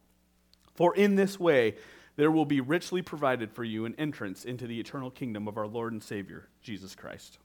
For 0.82 0.96
in 0.96 1.13
this 1.13 1.39
way, 1.39 1.76
there 2.15 2.32
will 2.32 2.48
be 2.48 2.60
richly 2.60 3.04
provided 3.04 3.52
for 3.52 3.63
you 3.63 3.86
an 3.86 3.94
entrance 4.00 4.46
into 4.46 4.65
the 4.65 4.80
eternal 4.80 5.12
kingdom 5.12 5.48
of 5.48 5.56
our 5.56 5.67
Lord 5.67 5.94
and 5.94 6.02
Savior, 6.02 6.48
Jesus 6.63 6.96
Christ. 6.96 7.38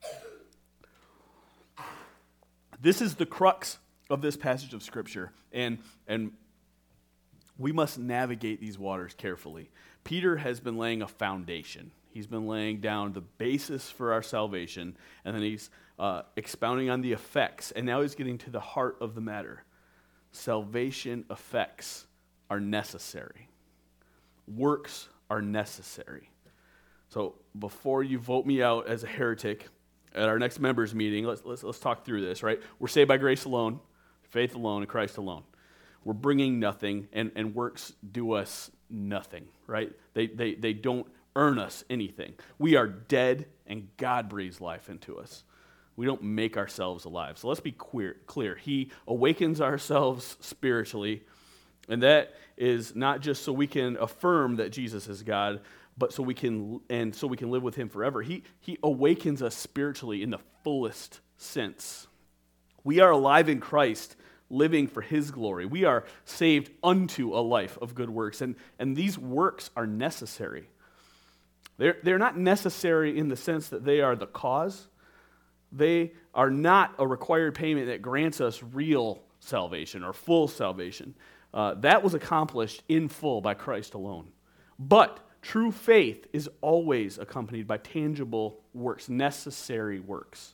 This 2.81 2.99
is 2.99 3.13
the 3.13 3.27
crux 3.27 3.77
of 4.09 4.23
this 4.23 4.35
passage 4.35 4.73
of 4.73 4.81
Scripture, 4.81 5.33
and, 5.51 5.77
and 6.07 6.31
we 7.59 7.71
must 7.71 7.99
navigate 7.99 8.59
these 8.59 8.79
waters 8.79 9.13
carefully. 9.15 9.69
Peter 10.03 10.37
has 10.37 10.59
been 10.59 10.79
laying 10.79 11.03
a 11.03 11.07
foundation. 11.07 11.91
He's 12.09 12.25
been 12.25 12.47
laying 12.47 12.79
down 12.79 13.13
the 13.13 13.21
basis 13.21 13.87
for 13.87 14.13
our 14.13 14.23
salvation, 14.23 14.97
and 15.23 15.35
then 15.35 15.43
he's 15.43 15.69
uh, 15.99 16.23
expounding 16.37 16.89
on 16.89 17.01
the 17.01 17.11
effects, 17.11 17.69
and 17.69 17.85
now 17.85 18.01
he's 18.01 18.15
getting 18.15 18.39
to 18.39 18.49
the 18.49 18.59
heart 18.59 18.97
of 18.99 19.13
the 19.13 19.21
matter. 19.21 19.63
Salvation 20.31 21.23
effects 21.29 22.07
are 22.49 22.59
necessary, 22.59 23.49
works 24.47 25.09
are 25.29 25.41
necessary. 25.41 26.29
So 27.09 27.35
before 27.57 28.03
you 28.03 28.19
vote 28.19 28.45
me 28.45 28.61
out 28.61 28.87
as 28.87 29.03
a 29.03 29.07
heretic 29.07 29.67
at 30.13 30.27
our 30.27 30.39
next 30.39 30.59
members 30.59 30.93
meeting, 30.93 31.25
let's, 31.25 31.43
let's, 31.45 31.63
let's 31.63 31.79
talk 31.79 32.05
through 32.05 32.25
this, 32.25 32.43
right? 32.43 32.61
We're 32.79 32.87
saved 32.87 33.07
by 33.07 33.17
grace 33.17 33.45
alone, 33.45 33.79
faith 34.23 34.55
alone, 34.55 34.81
and 34.81 34.89
Christ 34.89 35.17
alone. 35.17 35.43
We're 36.03 36.13
bringing 36.13 36.59
nothing, 36.59 37.07
and, 37.13 37.31
and 37.35 37.53
works 37.53 37.93
do 38.11 38.33
us 38.33 38.71
nothing, 38.89 39.47
right? 39.67 39.91
They, 40.13 40.27
they, 40.27 40.55
they 40.55 40.73
don't 40.73 41.07
earn 41.35 41.59
us 41.59 41.83
anything. 41.89 42.33
We 42.57 42.75
are 42.75 42.87
dead, 42.87 43.45
and 43.65 43.89
God 43.97 44.29
breathes 44.29 44.61
life 44.61 44.89
into 44.89 45.17
us. 45.17 45.43
We 45.95 46.05
don't 46.05 46.23
make 46.23 46.57
ourselves 46.57 47.05
alive. 47.05 47.37
So 47.37 47.47
let's 47.47 47.59
be 47.59 47.71
clear. 47.71 48.17
clear. 48.25 48.55
He 48.55 48.91
awakens 49.07 49.59
ourselves 49.59 50.37
spiritually, 50.39 51.23
and 51.87 52.03
that 52.03 52.35
is 52.57 52.95
not 52.95 53.21
just 53.21 53.43
so 53.43 53.53
we 53.53 53.67
can 53.67 53.97
affirm 53.97 54.57
that 54.57 54.71
Jesus 54.71 55.07
is 55.07 55.23
God, 55.23 55.61
but 55.97 56.13
so 56.13 56.23
we 56.23 56.33
can 56.33 56.81
and 56.89 57.15
so 57.15 57.27
we 57.27 57.37
can 57.37 57.49
live 57.49 57.63
with 57.63 57.75
him 57.75 57.89
forever. 57.89 58.21
He 58.21 58.43
he 58.59 58.77
awakens 58.83 59.41
us 59.41 59.55
spiritually 59.55 60.23
in 60.23 60.29
the 60.29 60.39
fullest 60.63 61.19
sense. 61.37 62.07
We 62.83 62.99
are 62.99 63.11
alive 63.11 63.49
in 63.49 63.59
Christ, 63.59 64.15
living 64.49 64.87
for 64.87 65.01
his 65.01 65.31
glory. 65.31 65.65
We 65.65 65.83
are 65.83 66.05
saved 66.25 66.71
unto 66.83 67.35
a 67.35 67.41
life 67.41 67.77
of 67.81 67.95
good 67.95 68.09
works, 68.09 68.41
and, 68.41 68.55
and 68.79 68.95
these 68.95 69.17
works 69.17 69.69
are 69.75 69.87
necessary. 69.87 70.69
They're, 71.77 71.97
they're 72.01 72.17
not 72.17 72.37
necessary 72.37 73.17
in 73.17 73.27
the 73.27 73.35
sense 73.35 73.69
that 73.69 73.85
they 73.85 74.01
are 74.01 74.15
the 74.15 74.27
cause, 74.27 74.87
they 75.71 76.13
are 76.33 76.49
not 76.49 76.95
a 76.97 77.05
required 77.05 77.55
payment 77.55 77.87
that 77.87 78.01
grants 78.01 78.39
us 78.39 78.63
real 78.63 79.21
salvation 79.39 80.03
or 80.03 80.13
full 80.13 80.47
salvation. 80.47 81.13
Uh, 81.53 81.73
that 81.75 82.03
was 82.03 82.13
accomplished 82.13 82.83
in 82.87 83.07
full 83.07 83.41
by 83.41 83.53
Christ 83.53 83.93
alone. 83.93 84.27
But 84.77 85.19
true 85.41 85.71
faith 85.71 86.27
is 86.33 86.49
always 86.61 87.17
accompanied 87.17 87.67
by 87.67 87.77
tangible 87.77 88.59
works, 88.73 89.09
necessary 89.09 89.99
works. 89.99 90.53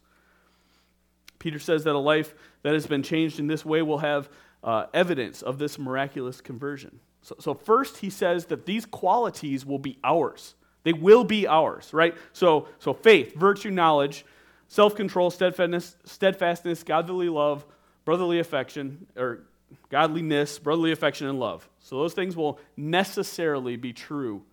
Peter 1.40 1.60
says 1.60 1.84
that 1.84 1.96
a 1.96 2.00
life 2.00 2.34
that 2.62 2.74
has 2.74 2.88
been 2.88 3.04
changed 3.04 3.40
in 3.40 3.48
this 3.48 3.66
way 3.66 3.82
will 3.82 3.98
have 3.98 4.30
uh, 4.64 4.86
evidence 4.94 5.42
of 5.42 5.58
this 5.58 5.78
miraculous 5.78 6.40
conversion. 6.40 7.00
So, 7.22 7.36
so, 7.40 7.54
first, 7.54 7.98
he 7.98 8.10
says 8.10 8.46
that 8.46 8.66
these 8.66 8.86
qualities 8.86 9.66
will 9.66 9.80
be 9.80 9.98
ours. 10.04 10.56
They 10.84 10.94
will 10.94 11.24
be 11.24 11.48
ours, 11.48 11.94
right? 11.94 12.16
So, 12.34 12.68
so 12.80 12.94
faith, 12.94 13.36
virtue, 13.36 13.72
knowledge, 13.72 14.26
self 14.68 14.96
control, 14.96 15.32
steadfastness, 15.32 15.96
steadfastness, 16.06 16.84
godly 16.84 17.30
love, 17.30 17.66
brotherly 18.06 18.40
affection, 18.40 19.08
or 19.16 19.44
godliness, 19.90 20.60
brotherly 20.60 20.92
affection, 20.92 21.28
and 21.28 21.40
love. 21.40 21.68
So 21.80 21.98
those 21.98 22.14
things 22.14 22.36
will 22.36 22.60
necessarily 22.78 23.76
be 23.76 23.94
true 23.94 24.44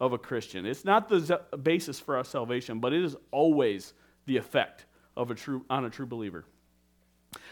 of 0.00 0.12
a 0.12 0.18
Christian. 0.18 0.66
It's 0.66 0.84
not 0.84 1.08
the 1.08 1.40
basis 1.62 2.00
for 2.00 2.16
our 2.16 2.24
salvation, 2.24 2.80
but 2.80 2.92
it 2.92 3.04
is 3.04 3.16
always 3.30 3.94
the 4.26 4.36
effect 4.36 4.84
of 5.16 5.30
a 5.30 5.34
true, 5.34 5.64
on 5.70 5.84
a 5.84 5.90
true 5.90 6.06
believer. 6.06 6.44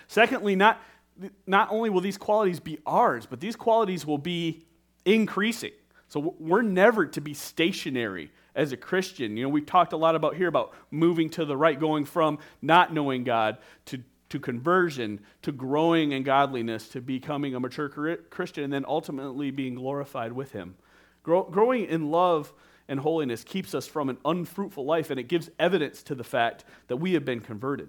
Secondly, 0.09 0.57
not, 0.57 0.81
not 1.47 1.71
only 1.71 1.91
will 1.91 2.01
these 2.01 2.19
qualities 2.19 2.61
be 2.61 2.79
ours, 2.87 3.27
but 3.27 3.41
these 3.41 3.57
qualities 3.57 4.05
will 4.05 4.19
be 4.19 4.65
increasing. 5.05 5.73
So 6.09 6.35
we're 6.41 6.63
never 6.63 7.07
to 7.07 7.21
be 7.21 7.35
stationary 7.35 8.33
as 8.55 8.73
a 8.73 8.77
Christian. 8.77 9.37
You 9.37 9.45
know, 9.45 9.49
we've 9.49 9.65
talked 9.65 9.93
a 9.93 9.97
lot 9.97 10.17
about 10.17 10.35
here 10.35 10.49
about 10.49 10.75
moving 10.91 11.31
to 11.31 11.45
the 11.45 11.57
right, 11.57 11.79
going 11.79 12.05
from 12.05 12.39
not 12.61 12.93
knowing 12.93 13.23
God 13.23 13.59
to, 13.87 14.03
to 14.31 14.41
conversion, 14.41 15.21
to 15.43 15.53
growing 15.53 16.13
in 16.13 16.23
godliness, 16.23 16.89
to 16.89 17.01
becoming 17.01 17.55
a 17.55 17.61
mature 17.61 17.89
Christian, 18.31 18.65
and 18.65 18.73
then 18.73 18.85
ultimately 18.89 19.51
being 19.51 19.75
glorified 19.75 20.33
with 20.33 20.53
Him. 20.53 20.77
Grow, 21.23 21.43
growing 21.43 21.85
in 21.85 22.11
love 22.11 22.53
and 22.89 22.99
holiness 22.99 23.45
keeps 23.45 23.75
us 23.75 23.87
from 23.87 24.09
an 24.09 24.19
unfruitful 24.25 24.85
life, 24.85 25.11
and 25.11 25.21
it 25.21 25.25
gives 25.25 25.51
evidence 25.59 26.03
to 26.05 26.15
the 26.15 26.25
fact 26.25 26.65
that 26.89 26.97
we 26.97 27.13
have 27.13 27.25
been 27.25 27.41
converted. 27.41 27.89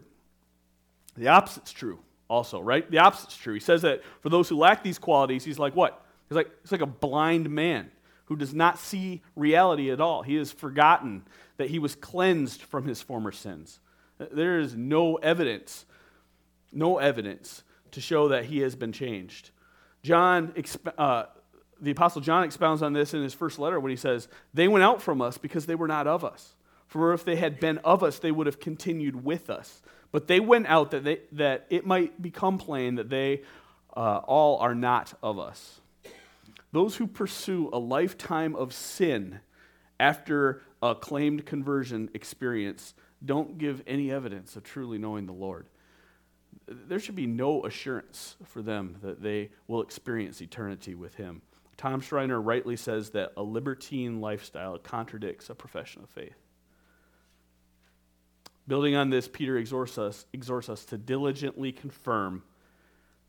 The 1.17 1.27
opposite's 1.27 1.71
true 1.71 1.99
also, 2.27 2.61
right? 2.61 2.89
The 2.89 2.97
opposite's 2.97 3.35
true. 3.35 3.53
He 3.53 3.59
says 3.59 3.81
that 3.81 4.03
for 4.21 4.29
those 4.29 4.47
who 4.47 4.57
lack 4.57 4.83
these 4.83 4.99
qualities, 4.99 5.43
he's 5.43 5.59
like 5.59 5.75
what? 5.75 6.05
He's 6.29 6.35
like, 6.35 6.49
he's 6.61 6.71
like 6.71 6.81
a 6.81 6.85
blind 6.85 7.49
man 7.49 7.91
who 8.25 8.37
does 8.37 8.53
not 8.53 8.79
see 8.79 9.21
reality 9.35 9.91
at 9.91 9.99
all. 9.99 10.21
He 10.21 10.35
has 10.35 10.51
forgotten 10.51 11.23
that 11.57 11.69
he 11.69 11.79
was 11.79 11.95
cleansed 11.95 12.61
from 12.61 12.87
his 12.87 13.01
former 13.01 13.31
sins. 13.31 13.79
There 14.17 14.59
is 14.59 14.75
no 14.75 15.15
evidence, 15.15 15.85
no 16.71 16.97
evidence 16.97 17.63
to 17.91 18.01
show 18.01 18.29
that 18.29 18.45
he 18.45 18.59
has 18.59 18.75
been 18.75 18.91
changed. 18.91 19.51
John, 20.03 20.53
uh, 20.97 21.25
the 21.79 21.91
Apostle 21.91 22.21
John 22.21 22.43
expounds 22.43 22.81
on 22.81 22.93
this 22.93 23.13
in 23.13 23.21
his 23.21 23.33
first 23.33 23.59
letter 23.59 23.79
when 23.79 23.89
he 23.89 23.95
says, 23.95 24.27
They 24.53 24.67
went 24.67 24.83
out 24.83 25.01
from 25.01 25.21
us 25.21 25.37
because 25.37 25.65
they 25.65 25.75
were 25.75 25.87
not 25.87 26.07
of 26.07 26.23
us. 26.23 26.55
For 26.87 27.13
if 27.13 27.23
they 27.23 27.35
had 27.35 27.59
been 27.59 27.77
of 27.79 28.03
us, 28.03 28.19
they 28.19 28.31
would 28.31 28.47
have 28.47 28.59
continued 28.59 29.23
with 29.23 29.49
us. 29.49 29.81
But 30.11 30.27
they 30.27 30.39
went 30.39 30.67
out 30.67 30.91
that, 30.91 31.03
they, 31.03 31.19
that 31.31 31.65
it 31.69 31.85
might 31.85 32.21
become 32.21 32.57
plain 32.57 32.95
that 32.95 33.09
they 33.09 33.43
uh, 33.95 34.17
all 34.17 34.57
are 34.59 34.75
not 34.75 35.13
of 35.23 35.39
us. 35.39 35.79
Those 36.71 36.97
who 36.97 37.07
pursue 37.07 37.69
a 37.71 37.79
lifetime 37.79 38.55
of 38.55 38.73
sin 38.73 39.39
after 39.99 40.61
a 40.81 40.95
claimed 40.95 41.45
conversion 41.45 42.09
experience 42.13 42.93
don't 43.23 43.57
give 43.57 43.83
any 43.85 44.11
evidence 44.11 44.55
of 44.55 44.63
truly 44.63 44.97
knowing 44.97 45.27
the 45.27 45.33
Lord. 45.33 45.67
There 46.87 46.99
should 46.99 47.15
be 47.15 47.27
no 47.27 47.65
assurance 47.65 48.35
for 48.43 48.61
them 48.61 48.97
that 49.01 49.21
they 49.21 49.49
will 49.67 49.81
experience 49.81 50.41
eternity 50.41 50.95
with 50.95 51.15
Him. 51.15 51.41
Tom 51.77 51.99
Schreiner 51.99 52.39
rightly 52.39 52.77
says 52.77 53.09
that 53.11 53.33
a 53.35 53.43
libertine 53.43 54.21
lifestyle 54.21 54.77
contradicts 54.77 55.49
a 55.49 55.55
profession 55.55 56.03
of 56.03 56.09
faith. 56.09 56.37
Building 58.67 58.95
on 58.95 59.09
this, 59.09 59.27
Peter 59.27 59.57
exhorts 59.57 59.97
us, 59.97 60.25
exhorts 60.33 60.69
us 60.69 60.85
to 60.85 60.97
diligently 60.97 61.71
confirm 61.71 62.43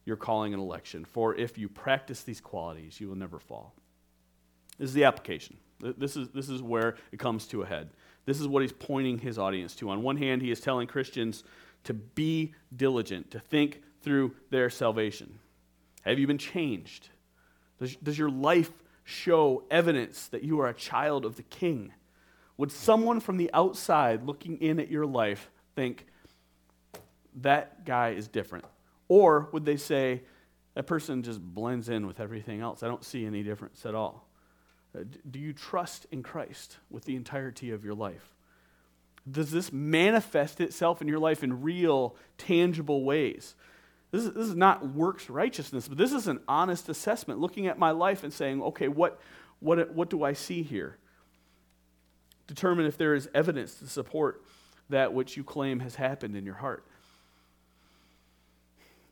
your 0.04 0.16
calling 0.16 0.52
and 0.52 0.62
election. 0.62 1.04
For 1.04 1.34
if 1.34 1.56
you 1.56 1.68
practice 1.68 2.22
these 2.22 2.40
qualities, 2.40 3.00
you 3.00 3.08
will 3.08 3.16
never 3.16 3.38
fall. 3.38 3.74
This 4.78 4.90
is 4.90 4.94
the 4.94 5.04
application. 5.04 5.56
This 5.80 6.16
is, 6.16 6.28
this 6.28 6.48
is 6.48 6.62
where 6.62 6.96
it 7.10 7.18
comes 7.18 7.46
to 7.48 7.62
a 7.62 7.66
head. 7.66 7.90
This 8.24 8.40
is 8.40 8.46
what 8.46 8.62
he's 8.62 8.72
pointing 8.72 9.18
his 9.18 9.38
audience 9.38 9.74
to. 9.76 9.90
On 9.90 10.02
one 10.02 10.16
hand, 10.16 10.42
he 10.42 10.50
is 10.50 10.60
telling 10.60 10.86
Christians 10.86 11.42
to 11.84 11.94
be 11.94 12.54
diligent, 12.74 13.30
to 13.32 13.40
think 13.40 13.82
through 14.02 14.34
their 14.50 14.70
salvation. 14.70 15.38
Have 16.02 16.18
you 16.18 16.26
been 16.26 16.38
changed? 16.38 17.08
Does, 17.78 17.96
does 17.96 18.18
your 18.18 18.30
life 18.30 18.70
show 19.04 19.64
evidence 19.70 20.28
that 20.28 20.42
you 20.42 20.60
are 20.60 20.68
a 20.68 20.74
child 20.74 21.24
of 21.24 21.36
the 21.36 21.42
king? 21.42 21.92
Would 22.56 22.70
someone 22.70 23.20
from 23.20 23.36
the 23.36 23.50
outside 23.52 24.24
looking 24.24 24.60
in 24.60 24.78
at 24.78 24.90
your 24.90 25.06
life 25.06 25.50
think, 25.74 26.06
that 27.36 27.84
guy 27.84 28.10
is 28.10 28.28
different? 28.28 28.64
Or 29.08 29.48
would 29.52 29.64
they 29.64 29.76
say, 29.76 30.22
that 30.74 30.86
person 30.86 31.22
just 31.22 31.40
blends 31.40 31.88
in 31.88 32.06
with 32.06 32.20
everything 32.20 32.60
else? 32.60 32.82
I 32.82 32.88
don't 32.88 33.04
see 33.04 33.26
any 33.26 33.42
difference 33.42 33.84
at 33.84 33.94
all. 33.94 34.28
Uh, 34.96 35.04
do 35.30 35.38
you 35.38 35.52
trust 35.52 36.06
in 36.10 36.22
Christ 36.22 36.78
with 36.90 37.04
the 37.04 37.16
entirety 37.16 37.70
of 37.70 37.84
your 37.84 37.94
life? 37.94 38.34
Does 39.30 39.50
this 39.50 39.72
manifest 39.72 40.60
itself 40.60 41.00
in 41.00 41.08
your 41.08 41.18
life 41.18 41.44
in 41.44 41.62
real, 41.62 42.16
tangible 42.38 43.04
ways? 43.04 43.54
This 44.10 44.24
is, 44.24 44.32
this 44.32 44.48
is 44.48 44.56
not 44.56 44.88
works 44.88 45.30
righteousness, 45.30 45.88
but 45.88 45.96
this 45.96 46.12
is 46.12 46.26
an 46.26 46.40
honest 46.48 46.88
assessment, 46.88 47.40
looking 47.40 47.66
at 47.66 47.78
my 47.78 47.92
life 47.92 48.24
and 48.24 48.32
saying, 48.32 48.62
okay, 48.62 48.88
what, 48.88 49.20
what, 49.60 49.94
what 49.94 50.10
do 50.10 50.22
I 50.22 50.32
see 50.32 50.62
here? 50.62 50.98
Determine 52.46 52.86
if 52.86 52.98
there 52.98 53.14
is 53.14 53.28
evidence 53.34 53.76
to 53.76 53.86
support 53.86 54.42
that 54.90 55.14
which 55.14 55.36
you 55.36 55.44
claim 55.44 55.80
has 55.80 55.94
happened 55.94 56.36
in 56.36 56.44
your 56.44 56.56
heart. 56.56 56.84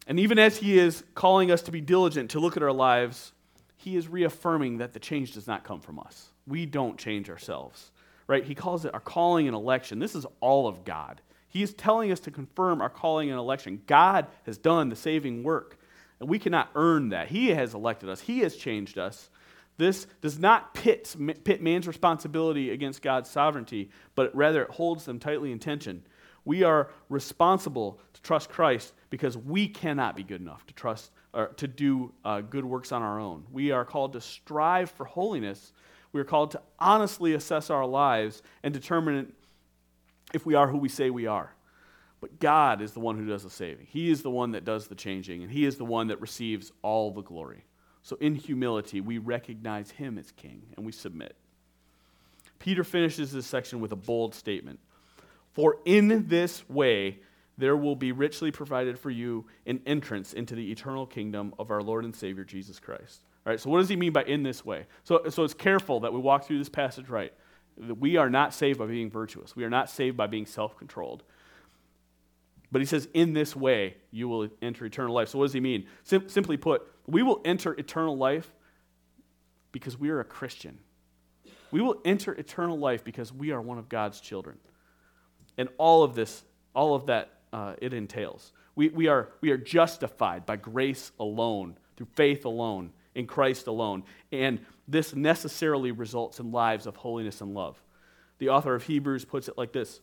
And 0.07 0.19
even 0.19 0.39
as 0.39 0.57
he 0.57 0.79
is 0.79 1.05
calling 1.15 1.51
us 1.51 1.63
to 1.63 1.71
be 1.71 1.81
diligent, 1.81 2.33
to 2.33 2.41
look 2.41 2.57
at 2.57 2.63
our 2.63 2.73
lives, 2.73 3.33
he 3.77 3.97
is 3.97 4.09
reaffirming 4.09 4.79
that 4.79 4.93
the 4.93 4.99
change 4.99 5.33
does 5.33 5.47
not 5.47 5.65
come 5.65 5.81
from 5.81 5.99
us. 5.99 6.29
We 6.47 6.67
don't 6.67 6.99
change 6.99 7.31
ourselves, 7.31 7.91
right? 8.31 8.45
He 8.45 8.55
calls 8.55 8.85
it 8.85 8.95
our 8.95 9.01
calling 9.01 9.49
and 9.49 9.57
election. 9.57 9.99
This 9.99 10.15
is 10.15 10.25
all 10.39 10.69
of 10.69 10.85
God. 10.85 11.21
He 11.49 11.65
is 11.65 11.75
telling 11.75 12.13
us 12.13 12.21
to 12.21 12.31
confirm 12.31 12.81
our 12.81 12.89
calling 12.89 13.29
and 13.29 13.41
election. 13.41 13.83
God 13.89 14.29
has 14.47 14.57
done 14.57 14.89
the 14.89 14.95
saving 14.95 15.43
work, 15.43 15.81
and 16.21 16.29
we 16.29 16.39
cannot 16.39 16.71
earn 16.77 17.09
that. 17.09 17.27
He 17.27 17.49
has 17.49 17.75
elected 17.75 18.09
us, 18.09 18.21
He 18.21 18.39
has 18.41 18.55
changed 18.55 18.99
us. 18.99 19.31
This 19.79 20.07
does 20.21 20.39
not 20.39 20.75
pit, 20.75 21.17
pit 21.43 21.61
man's 21.61 21.89
responsibility 21.89 22.71
against 22.71 23.03
God's 23.03 23.29
sovereignty, 23.29 23.91
but 24.15 24.35
rather 24.37 24.63
it 24.63 24.71
holds 24.71 25.07
them 25.07 25.19
tightly 25.19 25.51
in 25.51 25.59
tension. 25.59 26.05
We 26.45 26.63
are 26.63 26.91
responsible 27.09 27.99
to 28.13 28.23
trust 28.23 28.49
Christ 28.49 28.93
because 29.09 29.37
we 29.37 29.67
cannot 29.67 30.15
be 30.15 30.23
good 30.23 30.41
enough 30.41 30.65
to 30.67 30.75
trust 30.75 31.11
or 31.33 31.49
to 31.57 31.67
do 31.67 32.13
uh, 32.25 32.43
good 32.43 32.65
works 32.65 32.93
on 32.93 33.03
our 33.03 33.19
own. 33.19 33.45
We 33.51 33.73
are 33.73 33.85
called 33.85 34.13
to 34.13 34.21
strive 34.21 34.91
for 34.91 35.05
holiness. 35.05 35.73
We 36.13 36.21
are 36.21 36.25
called 36.25 36.53
to 36.53 36.63
honestly 36.79 37.35
assess 37.35 37.71
our 37.71 37.87
lives 37.87 38.43
and 38.63 38.75
determine 38.75 39.33
if 40.35 40.45
we 40.45 40.55
are 40.55 40.69
who 40.69 40.79
we 40.79 40.89
say 40.89 41.11
we 41.11 41.27
are. 41.27 41.55
But 42.21 42.39
God 42.39 42.83
is 42.83 42.93
the 42.93 43.01
one 43.01 43.17
who 43.17 43.27
does 43.27 43.45
the 43.45 43.51
saving. 43.51 43.87
He 43.87 44.11
is 44.11 44.23
the 44.23 44.31
one 44.31 44.53
that 44.53 44.65
does 44.65 44.89
the 44.89 44.95
changing, 44.95 45.43
and 45.43 45.51
He 45.51 45.65
is 45.65 45.77
the 45.77 45.85
one 45.85 46.09
that 46.09 46.21
receives 46.21 46.73
all 46.83 47.11
the 47.11 47.23
glory. 47.23 47.65
So, 48.03 48.17
in 48.17 48.35
humility, 48.35 49.01
we 49.01 49.19
recognize 49.19 49.91
Him 49.93 50.19
as 50.19 50.31
King 50.33 50.63
and 50.77 50.85
we 50.85 50.93
submit. 50.93 51.37
Peter 52.59 52.85
finishes 52.85 53.33
this 53.33 53.47
section 53.47 53.81
with 53.81 53.93
a 53.93 53.97
bold 53.97 54.35
statement 54.35 54.81
For 55.53 55.79
in 55.85 56.29
this 56.29 56.69
way, 56.69 57.21
there 57.57 57.77
will 57.77 57.97
be 57.97 58.13
richly 58.13 58.51
provided 58.51 58.99
for 58.99 59.11
you 59.11 59.47
an 59.67 59.81
entrance 59.87 60.33
into 60.33 60.55
the 60.55 60.71
eternal 60.71 61.07
kingdom 61.07 61.55
of 61.59 61.71
our 61.71 61.83
Lord 61.83 62.05
and 62.05 62.15
Savior 62.15 62.45
Jesus 62.45 62.79
Christ. 62.79 63.21
All 63.47 63.53
right, 63.53 63.61
so 63.61 63.71
what 63.71 63.79
does 63.79 63.89
he 63.89 63.97
mean 63.97 64.13
by 64.13 64.25
in 64.25 64.43
this 64.43 64.65
way? 64.65 64.87
So, 65.05 65.23
so 65.31 65.45
it's 65.45 65.55
careful 65.55 66.01
that 66.01 66.13
we 66.13 66.19
walk 66.19 66.45
through 66.45 66.59
this 66.59 66.69
passage 66.69 67.09
right. 67.09 67.33
We 67.77 68.17
are 68.17 68.29
not 68.29 68.53
saved 68.53 68.79
by 68.79 68.87
being 68.87 69.11
virtuous. 69.11 69.57
We 69.57 69.65
are 69.65 69.71
not 69.71 69.89
saved 69.89 70.17
by 70.17 70.27
being 70.27 70.45
self 70.45 70.77
controlled. 70.77 71.23
But 72.73 72.81
he 72.81 72.87
says, 72.87 73.09
in 73.15 73.33
this 73.33 73.57
way, 73.57 73.97
you 74.11 74.29
will 74.29 74.49
enter 74.63 74.85
eternal 74.85 75.15
life. 75.15 75.31
So, 75.31 75.39
what 75.39 75.47
does 75.47 75.55
he 75.55 75.61
mean? 75.61 75.87
Sim- 76.05 76.29
simply 76.29 76.57
put, 76.57 76.83
we 77.07 77.23
will 77.23 77.41
enter 77.45 77.73
eternal 77.73 78.17
life 78.17 78.53
because 79.73 79.99
we 79.99 80.11
are 80.11 80.21
a 80.21 80.25
Christian. 80.25 80.79
We 81.71 81.81
will 81.81 82.01
enter 82.05 82.33
eternal 82.33 82.79
life 82.79 83.05
because 83.05 83.33
we 83.33 83.53
are 83.53 83.61
one 83.61 83.79
of 83.79 83.89
God's 83.89 84.21
children. 84.21 84.59
And 85.57 85.69
all 85.79 86.03
of 86.03 86.15
this, 86.15 86.45
all 86.75 86.95
of 86.95 87.07
that 87.07 87.31
uh, 87.53 87.75
it 87.81 87.93
entails. 87.93 88.53
We, 88.75 88.89
we, 88.89 89.09
are, 89.09 89.31
we 89.41 89.51
are 89.51 89.57
justified 89.57 90.47
by 90.47 90.57
grace 90.57 91.13
alone, 91.19 91.77
through 91.97 92.09
faith 92.15 92.45
alone, 92.45 92.93
in 93.15 93.27
Christ 93.27 93.67
alone. 93.67 94.05
And 94.33 94.61
this 94.87 95.15
necessarily 95.15 95.93
results 95.93 96.41
in 96.41 96.53
lives 96.53 96.87
of 96.87 96.97
holiness 96.97 97.41
and 97.41 97.55
love. 97.55 97.81
The 98.39 98.49
author 98.49 98.75
of 98.75 98.85
Hebrews 98.85 99.25
puts 99.25 99.49
it 99.49 99.59
like 99.59 99.73
this 99.73 100.01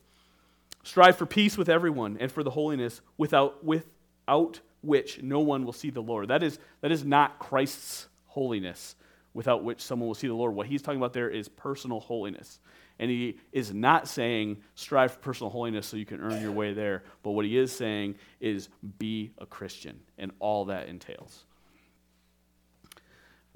Strive 0.83 1.17
for 1.17 1.25
peace 1.25 1.57
with 1.57 1.67
everyone 1.67 2.17
and 2.19 2.31
for 2.31 2.43
the 2.43 2.49
holiness 2.49 3.01
without, 3.17 3.63
without 3.63 4.61
which 4.81 5.21
no 5.21 5.39
one 5.39 5.65
will 5.65 5.73
see 5.73 5.89
the 5.89 6.01
Lord. 6.01 6.29
That 6.29 6.43
is, 6.43 6.59
that 6.81 6.91
is 6.91 7.03
not 7.03 7.39
Christ's 7.39 8.07
holiness 8.27 8.95
without 9.33 9.63
which 9.63 9.81
someone 9.81 10.07
will 10.07 10.15
see 10.15 10.27
the 10.27 10.33
Lord. 10.33 10.55
What 10.55 10.67
he's 10.67 10.81
talking 10.81 10.99
about 10.99 11.13
there 11.13 11.29
is 11.29 11.49
personal 11.49 11.99
holiness. 11.99 12.59
And 12.99 13.11
he 13.11 13.37
is 13.51 13.73
not 13.73 14.07
saying 14.07 14.57
strive 14.75 15.11
for 15.11 15.19
personal 15.19 15.49
holiness 15.49 15.85
so 15.85 15.97
you 15.97 16.05
can 16.05 16.21
earn 16.21 16.41
your 16.41 16.51
way 16.51 16.73
there. 16.73 17.03
But 17.21 17.31
what 17.31 17.45
he 17.45 17.57
is 17.57 17.71
saying 17.71 18.15
is 18.39 18.69
be 18.97 19.31
a 19.37 19.45
Christian 19.45 19.99
and 20.17 20.31
all 20.39 20.65
that 20.65 20.87
entails. 20.87 21.45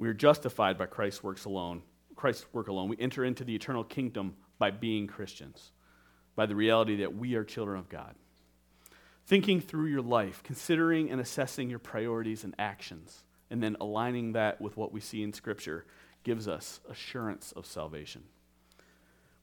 We 0.02 0.08
are 0.08 0.16
justified 0.16 0.80
by 0.80 0.88
Christ's 0.88 1.22
works 1.22 1.46
alone, 1.46 1.84
Christ's 2.16 2.52
work 2.54 2.70
alone. 2.70 2.90
We 2.90 2.98
enter 2.98 3.24
into 3.24 3.44
the 3.44 3.54
eternal 3.54 3.84
kingdom 3.84 4.34
by 4.58 4.72
being 4.72 5.06
Christians, 5.06 5.74
by 6.36 6.48
the 6.48 6.56
reality 6.56 6.96
that 6.96 7.16
we 7.16 7.36
are 7.36 7.44
children 7.44 7.78
of 7.78 7.88
God. 7.88 8.16
Thinking 9.28 9.62
through 9.62 9.86
your 9.86 10.02
life, 10.02 10.42
considering 10.42 11.12
and 11.12 11.22
assessing 11.22 11.70
your 11.70 11.78
priorities 11.78 12.44
and 12.44 12.56
actions, 12.58 13.26
and 13.52 13.62
then 13.62 13.78
aligning 13.80 14.32
that 14.32 14.60
with 14.60 14.76
what 14.76 14.92
we 14.92 15.00
see 15.00 15.22
in 15.22 15.34
Scripture 15.34 15.86
gives 16.24 16.48
us 16.48 16.80
assurance 16.90 17.52
of 17.52 17.68
salvation. 17.68 18.24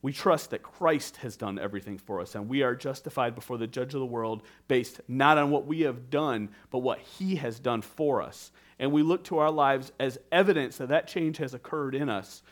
We 0.01 0.13
trust 0.13 0.51
that 0.51 0.63
Christ 0.63 1.17
has 1.19 1.37
done 1.37 1.59
everything 1.59 1.99
for 1.99 2.21
us, 2.21 2.35
and 2.35 2.49
we 2.49 2.63
are 2.63 2.77
justified 2.77 3.35
before 3.35 3.59
the 3.59 3.67
judge 3.67 3.95
of 3.95 4.01
the 4.01 4.07
world 4.07 4.43
based 4.69 5.01
not 5.09 5.39
on 5.39 5.51
what 5.51 5.67
we 5.67 5.81
have 5.81 6.09
done, 6.09 6.51
but 6.71 6.79
what 6.79 7.01
he 7.01 7.37
has 7.37 7.59
done 7.59 7.83
for 7.83 8.23
us. 8.23 8.53
And 8.79 8.93
we 8.93 9.03
look 9.03 9.25
to 9.25 9.39
our 9.39 9.51
lives 9.51 9.91
as 9.99 10.19
evidence 10.31 10.77
that 10.77 10.91
that 10.91 11.09
change 11.09 11.39
has 11.39 11.53
occurred 11.53 11.97
in 11.97 12.09
us. 12.09 12.43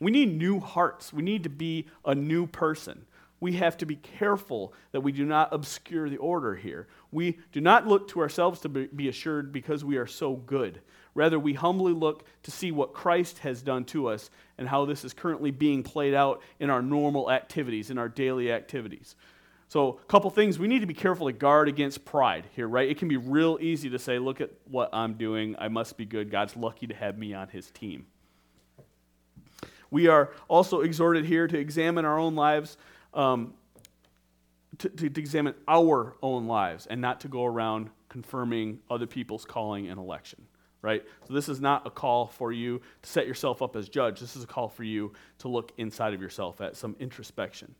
We 0.00 0.10
need 0.10 0.38
new 0.38 0.58
hearts. 0.58 1.12
We 1.12 1.22
need 1.22 1.42
to 1.42 1.50
be 1.50 1.86
a 2.04 2.14
new 2.14 2.46
person. 2.46 3.04
We 3.40 3.52
have 3.54 3.76
to 3.78 3.86
be 3.86 3.96
careful 3.96 4.72
that 4.92 5.02
we 5.02 5.12
do 5.12 5.26
not 5.26 5.52
obscure 5.52 6.08
the 6.08 6.16
order 6.16 6.54
here. 6.54 6.88
We 7.12 7.38
do 7.52 7.60
not 7.60 7.86
look 7.86 8.08
to 8.08 8.20
ourselves 8.20 8.60
to 8.60 8.68
be 8.70 9.08
assured 9.08 9.52
because 9.52 9.84
we 9.84 9.98
are 9.98 10.06
so 10.06 10.36
good. 10.36 10.80
Rather, 11.16 11.38
we 11.38 11.54
humbly 11.54 11.94
look 11.94 12.26
to 12.42 12.50
see 12.50 12.70
what 12.70 12.92
Christ 12.92 13.38
has 13.38 13.62
done 13.62 13.86
to 13.86 14.08
us 14.08 14.30
and 14.58 14.68
how 14.68 14.84
this 14.84 15.02
is 15.02 15.14
currently 15.14 15.50
being 15.50 15.82
played 15.82 16.12
out 16.12 16.42
in 16.60 16.68
our 16.68 16.82
normal 16.82 17.30
activities, 17.30 17.88
in 17.88 17.96
our 17.96 18.08
daily 18.10 18.52
activities. 18.52 19.16
So, 19.68 19.98
a 20.00 20.06
couple 20.08 20.28
things 20.28 20.58
we 20.58 20.68
need 20.68 20.80
to 20.80 20.86
be 20.86 20.94
careful 20.94 21.26
to 21.26 21.32
guard 21.32 21.68
against 21.68 22.04
pride 22.04 22.44
here, 22.54 22.68
right? 22.68 22.88
It 22.88 22.98
can 22.98 23.08
be 23.08 23.16
real 23.16 23.56
easy 23.62 23.88
to 23.90 23.98
say, 23.98 24.18
look 24.18 24.42
at 24.42 24.50
what 24.66 24.90
I'm 24.92 25.14
doing. 25.14 25.56
I 25.58 25.68
must 25.68 25.96
be 25.96 26.04
good. 26.04 26.30
God's 26.30 26.54
lucky 26.54 26.86
to 26.86 26.94
have 26.94 27.16
me 27.16 27.32
on 27.32 27.48
his 27.48 27.70
team. 27.70 28.04
We 29.90 30.08
are 30.08 30.32
also 30.48 30.82
exhorted 30.82 31.24
here 31.24 31.48
to 31.48 31.58
examine 31.58 32.04
our 32.04 32.18
own 32.18 32.34
lives, 32.34 32.76
um, 33.14 33.54
to, 34.78 34.90
to, 34.90 35.08
to 35.08 35.20
examine 35.20 35.54
our 35.66 36.14
own 36.22 36.46
lives, 36.46 36.86
and 36.86 37.00
not 37.00 37.20
to 37.20 37.28
go 37.28 37.46
around 37.46 37.88
confirming 38.10 38.80
other 38.90 39.06
people's 39.06 39.46
calling 39.46 39.88
and 39.88 39.98
election 39.98 40.46
right? 40.82 41.02
So 41.26 41.34
this 41.34 41.48
is 41.48 41.60
not 41.60 41.86
a 41.86 41.90
call 41.90 42.26
for 42.26 42.52
you 42.52 42.80
to 43.02 43.08
set 43.08 43.26
yourself 43.26 43.62
up 43.62 43.76
as 43.76 43.88
judge. 43.88 44.20
This 44.20 44.36
is 44.36 44.44
a 44.44 44.46
call 44.46 44.68
for 44.68 44.84
you 44.84 45.12
to 45.38 45.48
look 45.48 45.72
inside 45.78 46.14
of 46.14 46.20
yourself 46.20 46.60
at 46.60 46.76
some 46.76 46.96
introspection. 47.00 47.74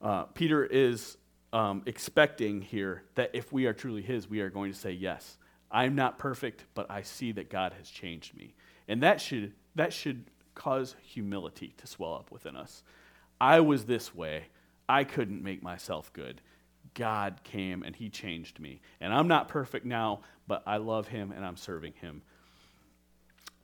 Uh, 0.00 0.24
Peter 0.24 0.64
is 0.64 1.18
um, 1.52 1.82
expecting 1.86 2.62
here 2.62 3.02
that 3.16 3.30
if 3.34 3.52
we 3.52 3.66
are 3.66 3.72
truly 3.72 4.02
his, 4.02 4.28
we 4.28 4.40
are 4.40 4.50
going 4.50 4.72
to 4.72 4.78
say, 4.78 4.92
Yes, 4.92 5.36
I'm 5.70 5.94
not 5.94 6.18
perfect, 6.18 6.64
but 6.74 6.90
I 6.90 7.02
see 7.02 7.32
that 7.32 7.50
God 7.50 7.74
has 7.74 7.88
changed 7.88 8.36
me. 8.36 8.54
And 8.88 9.02
that 9.02 9.20
should, 9.20 9.52
that 9.76 9.92
should 9.92 10.24
cause 10.54 10.96
humility 11.02 11.74
to 11.76 11.86
swell 11.86 12.14
up 12.14 12.30
within 12.32 12.56
us. 12.56 12.82
I 13.40 13.60
was 13.60 13.84
this 13.84 14.14
way, 14.14 14.46
I 14.88 15.04
couldn't 15.04 15.42
make 15.42 15.62
myself 15.62 16.12
good. 16.12 16.40
God 16.94 17.40
came 17.44 17.82
and 17.82 17.94
He 17.94 18.08
changed 18.08 18.60
me. 18.60 18.80
And 19.00 19.12
I'm 19.12 19.28
not 19.28 19.48
perfect 19.48 19.86
now, 19.86 20.20
but 20.46 20.62
I 20.66 20.78
love 20.78 21.08
Him 21.08 21.32
and 21.32 21.44
I'm 21.44 21.56
serving 21.56 21.94
Him. 21.94 22.22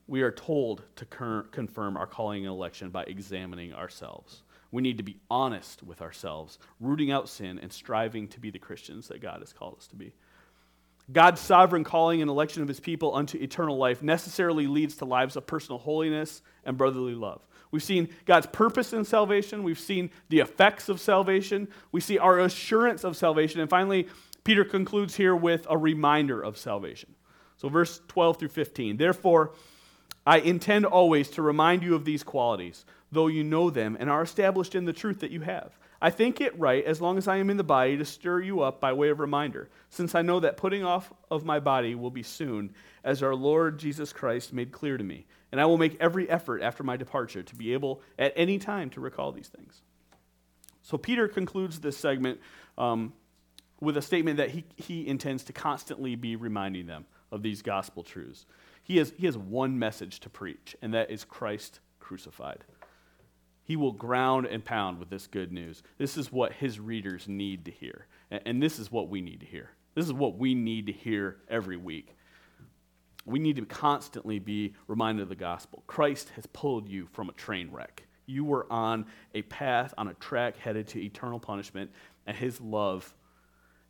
We 0.06 0.22
are 0.22 0.30
told 0.30 0.84
to 0.96 1.04
confirm 1.04 1.96
our 1.96 2.06
calling 2.06 2.46
and 2.46 2.54
election 2.54 2.90
by 2.90 3.04
examining 3.04 3.74
ourselves. 3.74 4.42
We 4.70 4.82
need 4.82 4.98
to 4.98 5.02
be 5.02 5.18
honest 5.30 5.82
with 5.82 6.00
ourselves, 6.00 6.58
rooting 6.80 7.10
out 7.10 7.28
sin 7.28 7.58
and 7.58 7.72
striving 7.72 8.28
to 8.28 8.40
be 8.40 8.50
the 8.50 8.58
Christians 8.58 9.08
that 9.08 9.20
God 9.20 9.40
has 9.40 9.52
called 9.52 9.76
us 9.78 9.86
to 9.88 9.96
be. 9.96 10.12
God's 11.10 11.40
sovereign 11.40 11.84
calling 11.84 12.20
and 12.20 12.30
election 12.30 12.62
of 12.62 12.68
his 12.68 12.80
people 12.80 13.14
unto 13.14 13.38
eternal 13.38 13.76
life 13.76 14.02
necessarily 14.02 14.66
leads 14.66 14.96
to 14.96 15.04
lives 15.04 15.36
of 15.36 15.46
personal 15.46 15.78
holiness 15.78 16.42
and 16.64 16.76
brotherly 16.76 17.14
love. 17.14 17.46
We've 17.70 17.82
seen 17.82 18.08
God's 18.24 18.46
purpose 18.46 18.92
in 18.92 19.04
salvation. 19.04 19.62
We've 19.62 19.78
seen 19.78 20.10
the 20.28 20.40
effects 20.40 20.88
of 20.88 21.00
salvation. 21.00 21.68
We 21.92 22.00
see 22.00 22.18
our 22.18 22.40
assurance 22.40 23.04
of 23.04 23.16
salvation. 23.16 23.60
And 23.60 23.70
finally, 23.70 24.08
Peter 24.44 24.64
concludes 24.64 25.16
here 25.16 25.34
with 25.34 25.66
a 25.68 25.76
reminder 25.76 26.40
of 26.40 26.56
salvation. 26.56 27.14
So, 27.56 27.68
verse 27.68 28.00
12 28.08 28.38
through 28.38 28.48
15. 28.48 28.96
Therefore, 28.96 29.52
I 30.26 30.38
intend 30.38 30.86
always 30.86 31.28
to 31.30 31.42
remind 31.42 31.82
you 31.82 31.94
of 31.94 32.04
these 32.04 32.22
qualities, 32.22 32.84
though 33.12 33.28
you 33.28 33.44
know 33.44 33.70
them 33.70 33.96
and 33.98 34.10
are 34.10 34.22
established 34.22 34.74
in 34.74 34.84
the 34.84 34.92
truth 34.92 35.20
that 35.20 35.30
you 35.30 35.42
have. 35.42 35.78
I 36.00 36.10
think 36.10 36.40
it 36.40 36.58
right, 36.58 36.84
as 36.84 37.00
long 37.00 37.18
as 37.18 37.26
I 37.26 37.36
am 37.36 37.50
in 37.50 37.56
the 37.56 37.64
body, 37.64 37.96
to 37.96 38.04
stir 38.04 38.40
you 38.40 38.60
up 38.60 38.80
by 38.80 38.92
way 38.92 39.08
of 39.08 39.20
reminder, 39.20 39.68
since 39.88 40.14
I 40.14 40.22
know 40.22 40.40
that 40.40 40.56
putting 40.56 40.84
off 40.84 41.12
of 41.30 41.44
my 41.44 41.58
body 41.58 41.94
will 41.94 42.10
be 42.10 42.22
soon, 42.22 42.74
as 43.02 43.22
our 43.22 43.34
Lord 43.34 43.78
Jesus 43.78 44.12
Christ 44.12 44.52
made 44.52 44.72
clear 44.72 44.96
to 44.96 45.04
me 45.04 45.26
and 45.52 45.60
I 45.60 45.66
will 45.66 45.78
make 45.78 45.96
every 46.00 46.28
effort 46.28 46.60
after 46.62 46.82
my 46.82 46.96
departure 46.96 47.42
to 47.42 47.56
be 47.56 47.72
able 47.72 48.02
at 48.18 48.32
any 48.36 48.58
time 48.58 48.90
to 48.90 49.00
recall 49.00 49.32
these 49.32 49.48
things. 49.48 49.80
So 50.82 50.98
Peter 50.98 51.28
concludes 51.28 51.80
this 51.80 51.96
segment 51.96 52.40
um, 52.76 53.12
with 53.80 53.96
a 53.96 54.02
statement 54.02 54.36
that 54.36 54.50
he, 54.50 54.64
he 54.76 55.06
intends 55.06 55.44
to 55.44 55.52
constantly 55.52 56.14
be 56.14 56.36
reminding 56.36 56.86
them 56.86 57.06
of 57.32 57.42
these 57.42 57.62
gospel 57.62 58.02
truths. 58.02 58.46
He 58.82 58.98
has, 58.98 59.12
he 59.16 59.26
has 59.26 59.36
one 59.36 59.78
message 59.78 60.20
to 60.20 60.30
preach, 60.30 60.76
and 60.80 60.94
that 60.94 61.10
is 61.10 61.24
Christ 61.24 61.80
crucified. 61.98 62.64
He 63.66 63.76
will 63.76 63.92
ground 63.92 64.46
and 64.46 64.64
pound 64.64 64.98
with 64.98 65.10
this 65.10 65.26
good 65.26 65.52
news. 65.52 65.82
This 65.98 66.16
is 66.16 66.32
what 66.32 66.54
his 66.54 66.80
readers 66.80 67.28
need 67.28 67.66
to 67.66 67.70
hear, 67.70 68.06
and, 68.30 68.62
this 68.62 68.78
is 68.78 68.90
what 68.90 69.10
we 69.10 69.20
need 69.20 69.40
to 69.40 69.46
hear. 69.46 69.70
This 69.94 70.06
is 70.06 70.12
what 70.12 70.38
we 70.38 70.54
need 70.54 70.86
to 70.86 70.92
hear 70.92 71.36
every 71.48 71.76
week 71.76 72.16
we 73.26 73.40
need 73.40 73.56
to 73.56 73.66
constantly 73.66 74.38
be 74.38 74.72
reminded 74.86 75.22
of 75.22 75.28
the 75.28 75.36
gospel. 75.36 75.82
Christ 75.86 76.30
has 76.36 76.46
pulled 76.46 76.88
you 76.88 77.06
from 77.12 77.28
a 77.28 77.32
train 77.32 77.70
wreck. 77.70 78.06
You 78.24 78.44
were 78.44 78.66
on 78.72 79.06
a 79.34 79.42
path, 79.42 79.92
on 79.98 80.08
a 80.08 80.14
track 80.14 80.56
headed 80.56 80.86
to 80.88 81.04
eternal 81.04 81.38
punishment, 81.38 81.90
and 82.26 82.36
His 82.36 82.60
love 82.60 83.12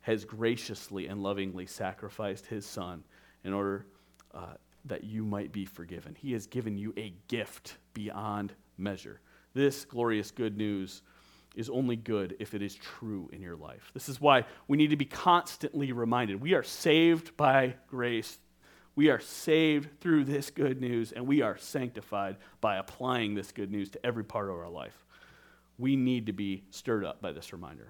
has 0.01 0.25
graciously 0.25 1.07
and 1.07 1.21
lovingly 1.21 1.67
sacrificed 1.67 2.47
His 2.47 2.65
Son 2.65 3.03
in 3.43 3.53
order 3.53 3.85
uh, 4.33 4.55
that 4.85 5.03
you 5.03 5.23
might 5.23 5.51
be 5.51 5.65
forgiven. 5.65 6.15
He 6.19 6.33
has 6.33 6.47
given 6.47 6.77
you 6.77 6.93
a 6.97 7.13
gift 7.27 7.77
beyond 7.93 8.53
measure. 8.77 9.21
This 9.57 9.85
glorious 9.85 10.29
good 10.29 10.55
news 10.55 11.01
is 11.55 11.67
only 11.67 11.95
good 11.95 12.35
if 12.39 12.53
it 12.53 12.61
is 12.61 12.75
true 12.75 13.27
in 13.33 13.41
your 13.41 13.55
life. 13.55 13.89
This 13.95 14.07
is 14.07 14.21
why 14.21 14.45
we 14.67 14.77
need 14.77 14.91
to 14.91 14.95
be 14.95 15.05
constantly 15.05 15.91
reminded 15.91 16.39
we 16.39 16.53
are 16.53 16.61
saved 16.61 17.35
by 17.35 17.73
grace. 17.87 18.37
We 18.93 19.09
are 19.09 19.19
saved 19.19 19.99
through 19.99 20.25
this 20.25 20.51
good 20.51 20.79
news, 20.79 21.11
and 21.11 21.25
we 21.25 21.41
are 21.41 21.57
sanctified 21.57 22.37
by 22.61 22.75
applying 22.75 23.33
this 23.33 23.51
good 23.51 23.71
news 23.71 23.89
to 23.89 24.05
every 24.05 24.23
part 24.23 24.47
of 24.47 24.57
our 24.57 24.69
life. 24.69 24.93
We 25.79 25.95
need 25.95 26.27
to 26.27 26.33
be 26.33 26.63
stirred 26.69 27.03
up 27.03 27.19
by 27.19 27.31
this 27.31 27.51
reminder. 27.51 27.87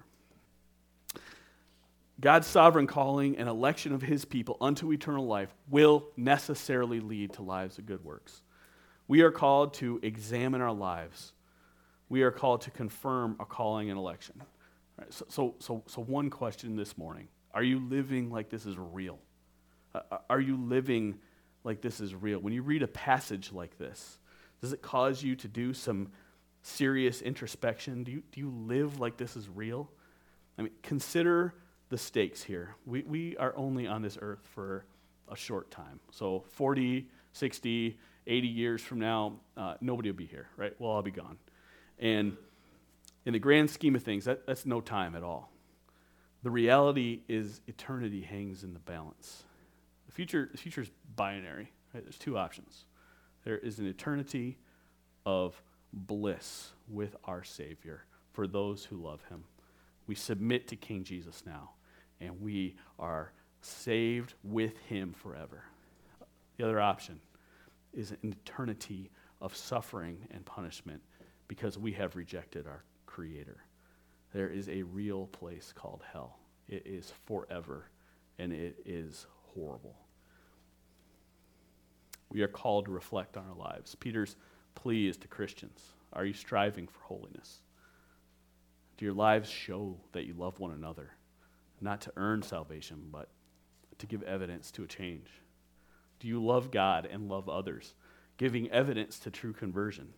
God's 2.18 2.46
sovereign 2.46 2.86
calling 2.86 3.36
and 3.36 3.46
election 3.46 3.92
of 3.92 4.00
his 4.00 4.24
people 4.24 4.56
unto 4.62 4.90
eternal 4.90 5.26
life 5.26 5.54
will 5.68 6.06
necessarily 6.16 7.00
lead 7.00 7.34
to 7.34 7.42
lives 7.42 7.76
of 7.76 7.84
good 7.84 8.02
works. 8.02 8.40
We 9.06 9.20
are 9.20 9.30
called 9.30 9.74
to 9.74 10.00
examine 10.02 10.62
our 10.62 10.72
lives 10.72 11.34
we 12.08 12.22
are 12.22 12.30
called 12.30 12.62
to 12.62 12.70
confirm 12.70 13.36
a 13.40 13.44
calling 13.44 13.90
and 13.90 13.98
election. 13.98 14.42
Right, 14.98 15.12
so, 15.12 15.26
so, 15.28 15.54
so, 15.58 15.82
so, 15.86 16.02
one 16.02 16.30
question 16.30 16.76
this 16.76 16.96
morning 16.98 17.28
Are 17.54 17.62
you 17.62 17.78
living 17.78 18.30
like 18.30 18.50
this 18.50 18.66
is 18.66 18.76
real? 18.78 19.18
Uh, 19.94 20.00
uh, 20.10 20.18
are 20.28 20.40
you 20.40 20.56
living 20.56 21.18
like 21.64 21.80
this 21.80 22.00
is 22.00 22.14
real? 22.14 22.38
When 22.38 22.52
you 22.52 22.62
read 22.62 22.82
a 22.82 22.88
passage 22.88 23.52
like 23.52 23.78
this, 23.78 24.18
does 24.60 24.72
it 24.72 24.82
cause 24.82 25.22
you 25.22 25.36
to 25.36 25.48
do 25.48 25.72
some 25.72 26.10
serious 26.62 27.22
introspection? 27.22 28.04
Do 28.04 28.12
you, 28.12 28.22
do 28.32 28.40
you 28.40 28.50
live 28.50 29.00
like 29.00 29.16
this 29.16 29.36
is 29.36 29.48
real? 29.48 29.90
I 30.58 30.62
mean, 30.62 30.72
consider 30.82 31.54
the 31.88 31.98
stakes 31.98 32.42
here. 32.42 32.74
We, 32.84 33.02
we 33.02 33.36
are 33.36 33.54
only 33.56 33.86
on 33.86 34.02
this 34.02 34.18
earth 34.20 34.46
for 34.54 34.84
a 35.30 35.36
short 35.36 35.70
time. 35.70 36.00
So 36.10 36.44
40, 36.52 37.06
60, 37.32 37.98
80 38.26 38.48
years 38.48 38.82
from 38.82 38.98
now, 38.98 39.34
uh, 39.56 39.74
nobody 39.80 40.10
will 40.10 40.16
be 40.16 40.26
here, 40.26 40.48
right? 40.56 40.74
We'll 40.78 40.90
all 40.90 41.02
be 41.02 41.10
gone. 41.10 41.38
And 41.98 42.36
in 43.24 43.32
the 43.32 43.38
grand 43.38 43.70
scheme 43.70 43.94
of 43.94 44.02
things, 44.02 44.24
that, 44.24 44.46
that's 44.46 44.66
no 44.66 44.80
time 44.80 45.14
at 45.14 45.22
all. 45.22 45.50
The 46.42 46.50
reality 46.50 47.20
is 47.28 47.60
eternity 47.66 48.22
hangs 48.22 48.62
in 48.62 48.72
the 48.72 48.78
balance. 48.78 49.42
The 50.06 50.12
future, 50.12 50.48
the 50.50 50.58
future 50.58 50.82
is 50.82 50.90
binary. 51.16 51.72
Right? 51.92 52.04
There's 52.04 52.18
two 52.18 52.38
options. 52.38 52.84
There 53.44 53.58
is 53.58 53.78
an 53.78 53.86
eternity 53.86 54.58
of 55.26 55.60
bliss 55.92 56.70
with 56.88 57.16
our 57.24 57.42
Savior 57.44 58.04
for 58.32 58.46
those 58.46 58.84
who 58.84 58.96
love 58.96 59.22
him. 59.28 59.44
We 60.06 60.14
submit 60.14 60.68
to 60.68 60.76
King 60.76 61.04
Jesus 61.04 61.42
now, 61.44 61.70
and 62.20 62.40
we 62.40 62.76
are 62.98 63.32
saved 63.60 64.34
with 64.42 64.76
him 64.88 65.12
forever. 65.12 65.64
The 66.56 66.64
other 66.64 66.80
option 66.80 67.20
is 67.92 68.10
an 68.10 68.18
eternity 68.46 69.10
of 69.40 69.56
suffering 69.56 70.18
and 70.30 70.44
punishment 70.44 71.02
because 71.48 71.78
we 71.78 71.92
have 71.92 72.14
rejected 72.14 72.66
our 72.66 72.84
Creator. 73.06 73.64
There 74.32 74.48
is 74.48 74.68
a 74.68 74.82
real 74.82 75.26
place 75.26 75.72
called 75.74 76.04
hell. 76.12 76.38
It 76.68 76.86
is 76.86 77.12
forever, 77.26 77.88
and 78.38 78.52
it 78.52 78.76
is 78.84 79.26
horrible. 79.54 79.96
We 82.30 82.42
are 82.42 82.48
called 82.48 82.84
to 82.84 82.90
reflect 82.90 83.36
on 83.36 83.46
our 83.48 83.56
lives. 83.56 83.94
Peter's 83.94 84.36
plea 84.74 85.08
is 85.08 85.16
to 85.16 85.28
Christians 85.28 85.80
Are 86.12 86.24
you 86.24 86.34
striving 86.34 86.86
for 86.86 87.00
holiness? 87.02 87.62
Do 88.98 89.04
your 89.04 89.14
lives 89.14 89.48
show 89.48 89.96
that 90.12 90.26
you 90.26 90.34
love 90.34 90.60
one 90.60 90.72
another? 90.72 91.10
Not 91.80 92.00
to 92.02 92.12
earn 92.16 92.42
salvation, 92.42 93.08
but 93.10 93.28
to 93.98 94.06
give 94.06 94.22
evidence 94.24 94.70
to 94.72 94.82
a 94.82 94.86
change. 94.86 95.28
Do 96.20 96.28
you 96.28 96.44
love 96.44 96.70
God 96.70 97.06
and 97.06 97.28
love 97.28 97.48
others, 97.48 97.94
giving 98.36 98.70
evidence 98.70 99.18
to 99.20 99.30
true 99.30 99.52
conversion? 99.52 100.14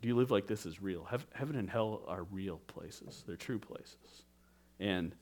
Do 0.00 0.08
you 0.08 0.16
live 0.16 0.30
like 0.30 0.46
this 0.46 0.64
is 0.64 0.80
real? 0.80 1.06
Heaven 1.34 1.56
and 1.56 1.68
hell 1.68 2.02
are 2.08 2.24
real 2.24 2.60
places, 2.66 3.24
they're 3.26 3.36
true 3.36 3.58
places. 3.58 4.24
And 4.78 5.14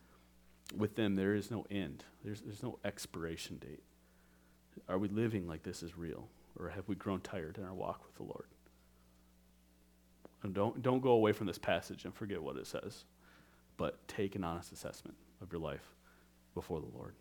with 0.76 0.94
them, 0.94 1.16
there 1.16 1.34
is 1.34 1.50
no 1.50 1.66
end, 1.70 2.04
there's, 2.24 2.40
there's 2.42 2.62
no 2.62 2.78
expiration 2.84 3.58
date. 3.58 3.82
Are 4.88 4.98
we 4.98 5.08
living 5.08 5.48
like 5.48 5.62
this 5.62 5.82
is 5.82 5.96
real? 5.96 6.28
Or 6.58 6.68
have 6.68 6.88
we 6.88 6.94
grown 6.94 7.20
tired 7.20 7.58
in 7.58 7.64
our 7.64 7.74
walk 7.74 8.04
with 8.04 8.16
the 8.16 8.22
Lord? 8.22 8.46
And 10.42 10.54
don't, 10.54 10.82
don't 10.82 11.00
go 11.00 11.10
away 11.10 11.32
from 11.32 11.46
this 11.46 11.58
passage 11.58 12.04
and 12.04 12.14
forget 12.14 12.42
what 12.42 12.56
it 12.56 12.66
says, 12.66 13.04
but 13.76 14.06
take 14.06 14.36
an 14.36 14.44
honest 14.44 14.72
assessment 14.72 15.16
of 15.42 15.52
your 15.52 15.60
life 15.60 15.94
before 16.54 16.80
the 16.80 16.96
Lord. 16.96 17.14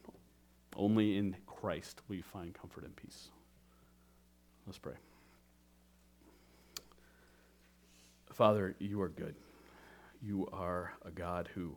Only 0.76 1.18
in 1.18 1.36
Christ 1.48 2.02
will 2.08 2.18
you 2.18 2.24
find 2.24 2.54
comfort 2.54 2.84
and 2.84 2.96
peace. 2.96 3.30
Let's 4.68 4.78
pray. 4.78 4.94
Father, 8.34 8.76
you 8.80 9.02
are 9.02 9.10
good. 9.10 9.36
You 10.22 10.48
are 10.52 10.94
a 11.06 11.12
God 11.12 11.50
who 11.54 11.76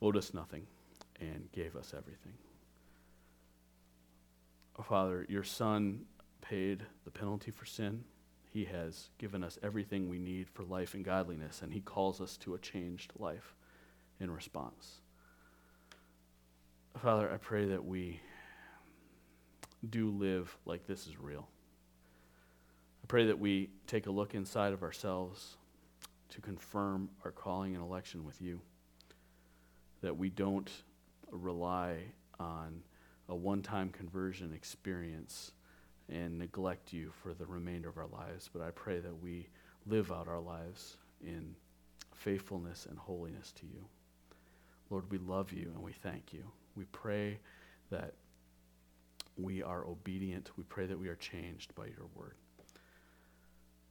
owed 0.00 0.16
us 0.16 0.34
nothing 0.34 0.66
and 1.20 1.48
gave 1.52 1.76
us 1.76 1.92
everything. 1.96 2.34
Oh, 4.78 4.82
Father, 4.82 5.24
your 5.28 5.44
Son 5.44 6.06
paid 6.40 6.82
the 7.04 7.10
penalty 7.10 7.50
for 7.50 7.64
sin. 7.64 8.04
He 8.52 8.64
has 8.64 9.08
given 9.18 9.42
us 9.42 9.58
everything 9.62 10.08
we 10.08 10.18
need 10.18 10.48
for 10.48 10.62
life 10.64 10.94
and 10.94 11.04
godliness, 11.04 11.62
and 11.62 11.72
He 11.72 11.80
calls 11.80 12.20
us 12.20 12.36
to 12.38 12.54
a 12.54 12.58
changed 12.58 13.12
life 13.18 13.54
in 14.20 14.30
response. 14.30 15.00
Father, 17.00 17.30
I 17.32 17.36
pray 17.36 17.66
that 17.66 17.84
we 17.84 18.20
do 19.88 20.10
live 20.10 20.56
like 20.64 20.86
this 20.86 21.06
is 21.06 21.18
real. 21.18 21.48
I 23.04 23.06
pray 23.06 23.26
that 23.26 23.38
we 23.38 23.68
take 23.86 24.06
a 24.06 24.10
look 24.10 24.34
inside 24.34 24.72
of 24.72 24.82
ourselves 24.82 25.58
to 26.30 26.40
confirm 26.40 27.10
our 27.22 27.30
calling 27.30 27.74
and 27.74 27.84
election 27.84 28.24
with 28.24 28.40
you. 28.40 28.62
That 30.00 30.16
we 30.16 30.30
don't 30.30 30.70
rely 31.30 31.98
on 32.40 32.82
a 33.28 33.34
one 33.34 33.60
time 33.60 33.90
conversion 33.90 34.54
experience 34.54 35.52
and 36.08 36.38
neglect 36.38 36.94
you 36.94 37.12
for 37.22 37.34
the 37.34 37.44
remainder 37.44 37.90
of 37.90 37.98
our 37.98 38.06
lives, 38.06 38.48
but 38.50 38.62
I 38.62 38.70
pray 38.70 39.00
that 39.00 39.22
we 39.22 39.48
live 39.86 40.10
out 40.10 40.26
our 40.26 40.40
lives 40.40 40.96
in 41.20 41.54
faithfulness 42.14 42.86
and 42.88 42.98
holiness 42.98 43.52
to 43.60 43.66
you. 43.66 43.84
Lord, 44.88 45.10
we 45.10 45.18
love 45.18 45.52
you 45.52 45.70
and 45.74 45.82
we 45.82 45.92
thank 45.92 46.32
you. 46.32 46.44
We 46.74 46.84
pray 46.84 47.38
that 47.90 48.14
we 49.36 49.62
are 49.62 49.84
obedient. 49.84 50.52
We 50.56 50.64
pray 50.64 50.86
that 50.86 50.98
we 50.98 51.08
are 51.08 51.16
changed 51.16 51.74
by 51.74 51.84
your 51.84 52.06
word. 52.14 52.36